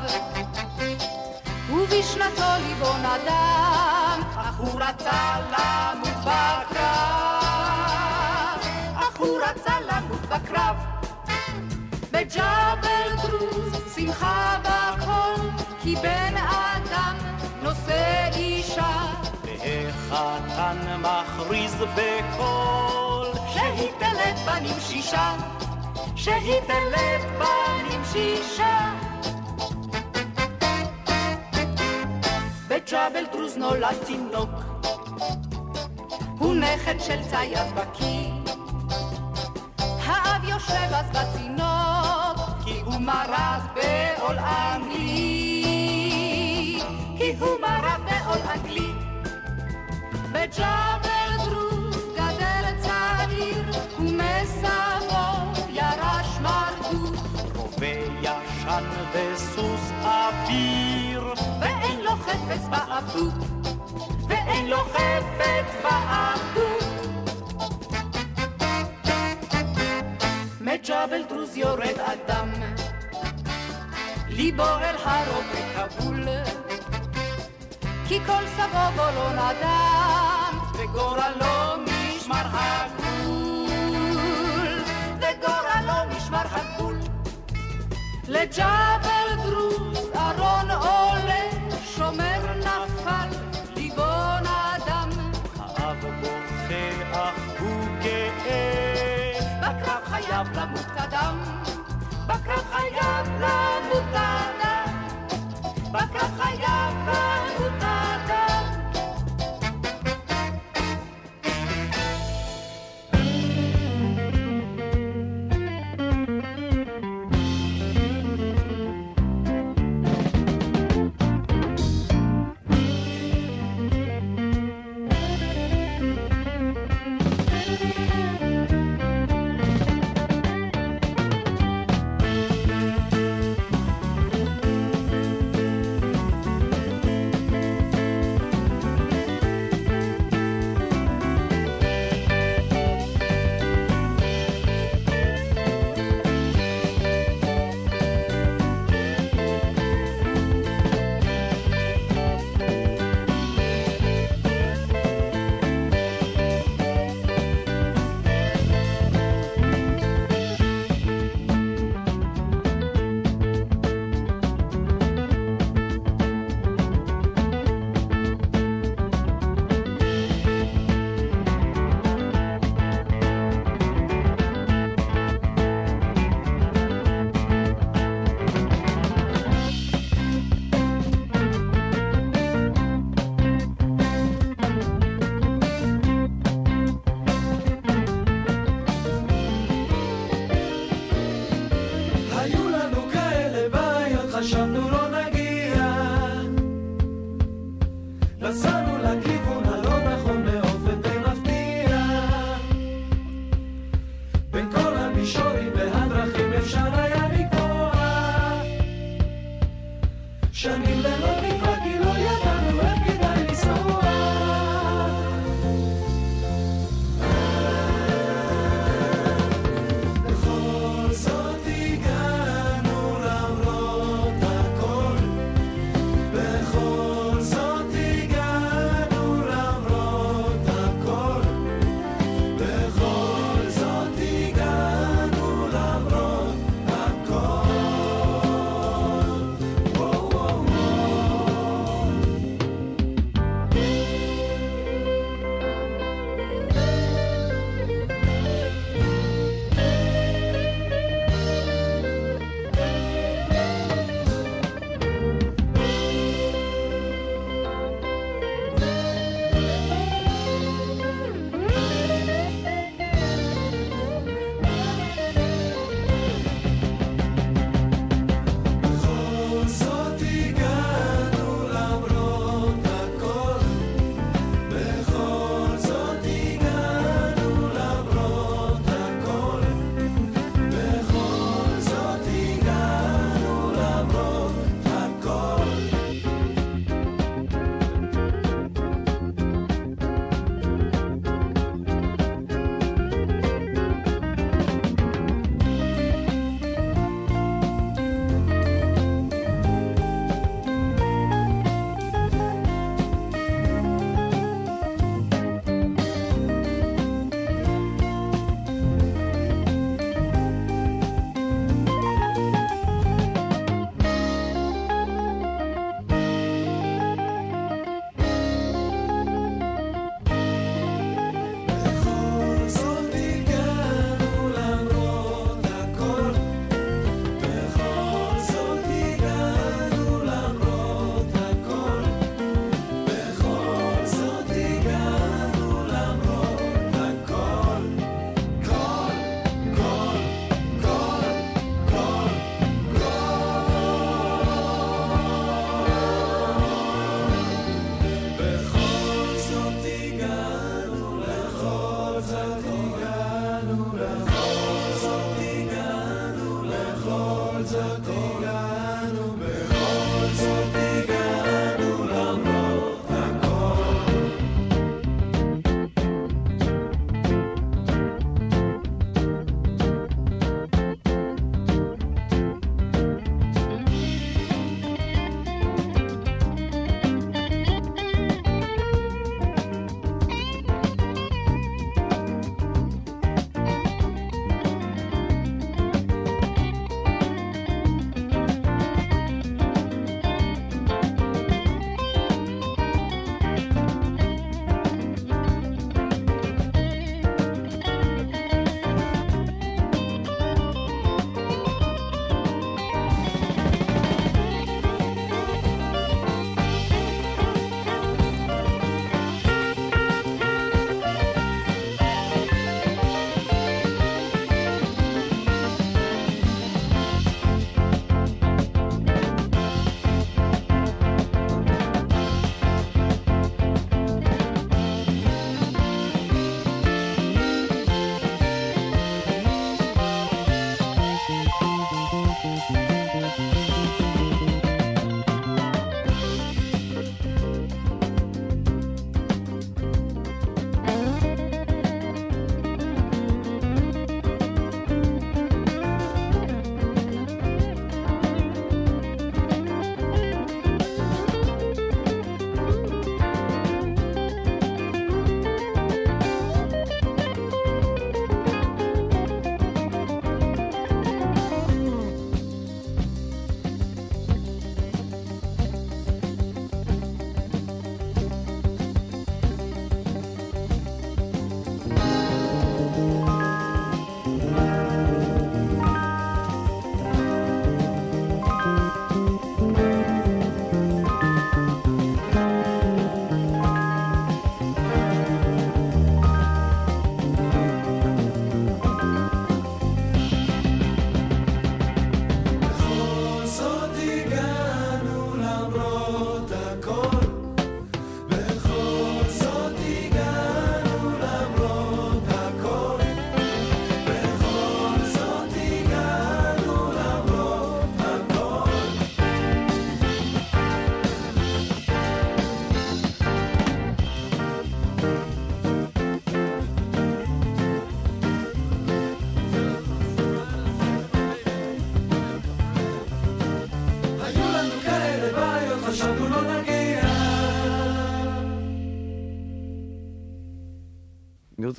ובשנתו 1.71 2.51
ליבו 2.67 2.93
נדם, 2.97 4.21
אך 4.35 4.57
הוא 4.57 4.81
רצה 4.81 5.35
למות 5.51 6.15
בקרב, 6.21 6.75
אך 8.95 9.17
הוא 9.17 9.39
רצה 9.41 9.73
למות 9.79 10.21
בקרב. 10.21 10.94
בג'בל 12.15 13.15
דרוז 13.21 13.95
שמחה 13.95 14.57
בכל, 14.63 15.41
כי 15.81 15.95
בן 15.95 16.37
אדם 16.37 17.15
נושא 17.61 18.29
אישה, 18.35 19.05
והחתן 19.43 20.77
מכריז 20.99 21.75
בקול, 21.75 23.27
שהיא 23.53 23.91
תלד 23.99 24.37
בנים 24.45 24.79
שישה, 24.79 25.35
שהיא 26.15 26.59
תלד 26.67 27.21
בנים 27.39 28.01
שישה. 28.11 28.91
בג'בל 32.67 33.25
דרוז 33.31 33.57
נולד 33.57 33.97
תינוק, 34.05 34.49
הוא 36.39 36.55
נכד 36.55 36.99
של 36.99 37.23
צייד 37.29 37.75
בקיא. 37.75 38.31
האב 40.05 40.43
יושב 40.43 40.89
אז 40.91 41.09
בצינוק, 41.09 41.74
הוא 42.95 43.01
מרד 43.01 43.61
בעול 43.73 44.37
אנגלי. 44.39 45.61
כי 47.17 47.33
הוא 47.39 47.61
מרד 47.61 47.99
בעול 48.05 48.37
אנגלי. 48.53 48.91
בג'בל 50.31 51.31
דרוז 51.45 51.97
גדל 52.15 52.65
צעיר, 52.81 53.63
ומסבו 53.99 55.27
ירש 55.69 56.39
מרדות, 56.41 57.19
רובה 57.55 57.95
ישן 58.21 58.83
וסוס 59.13 59.91
אביר, 60.01 61.33
ואין 61.61 62.01
לו 62.01 62.11
חפץ 62.11 62.67
בעבדות, 62.69 63.33
ואין 64.27 64.67
לו 64.67 64.77
חפץ 64.77 65.83
בעבדות. 65.83 66.85
מג'בל 70.61 71.23
דרוז 71.29 71.57
יורד 71.57 71.99
אדם, 71.99 72.49
ליבו 74.35 74.63
אל 74.63 74.95
הרובה 75.03 75.89
כבול, 75.89 76.27
כי 78.07 78.19
כל 78.25 78.47
סבו 78.57 78.91
בו 78.95 79.03
לא 79.15 79.29
נדם, 79.33 80.59
וגורלו 80.73 81.83
משמר 81.83 82.45
הגבול, 82.53 83.73
וגורלו 85.17 85.99
משמר 86.17 86.45
הגבול. 86.51 86.97
לג'בל 88.27 89.29
דרוז 89.43 90.09
ארון 90.15 90.71
עולה, 90.71 91.43
שומר 91.95 92.41
נפל, 92.59 93.29
ליבו 93.75 94.13
נדם, 94.41 95.09
האב 95.59 96.05
בוכה 96.21 96.85
אך 97.11 97.39
הוא 97.59 97.87
גאה, 98.03 99.39
בקרב 99.61 100.03
חייב 100.05 100.47
למות 100.57 100.97
אדם, 100.97 101.37
בקרב 102.27 102.65
חייב 102.71 103.27
למות 103.39 103.74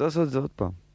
אני 0.01 0.07
רוצה 0.07 0.21
לעשות 0.21 0.86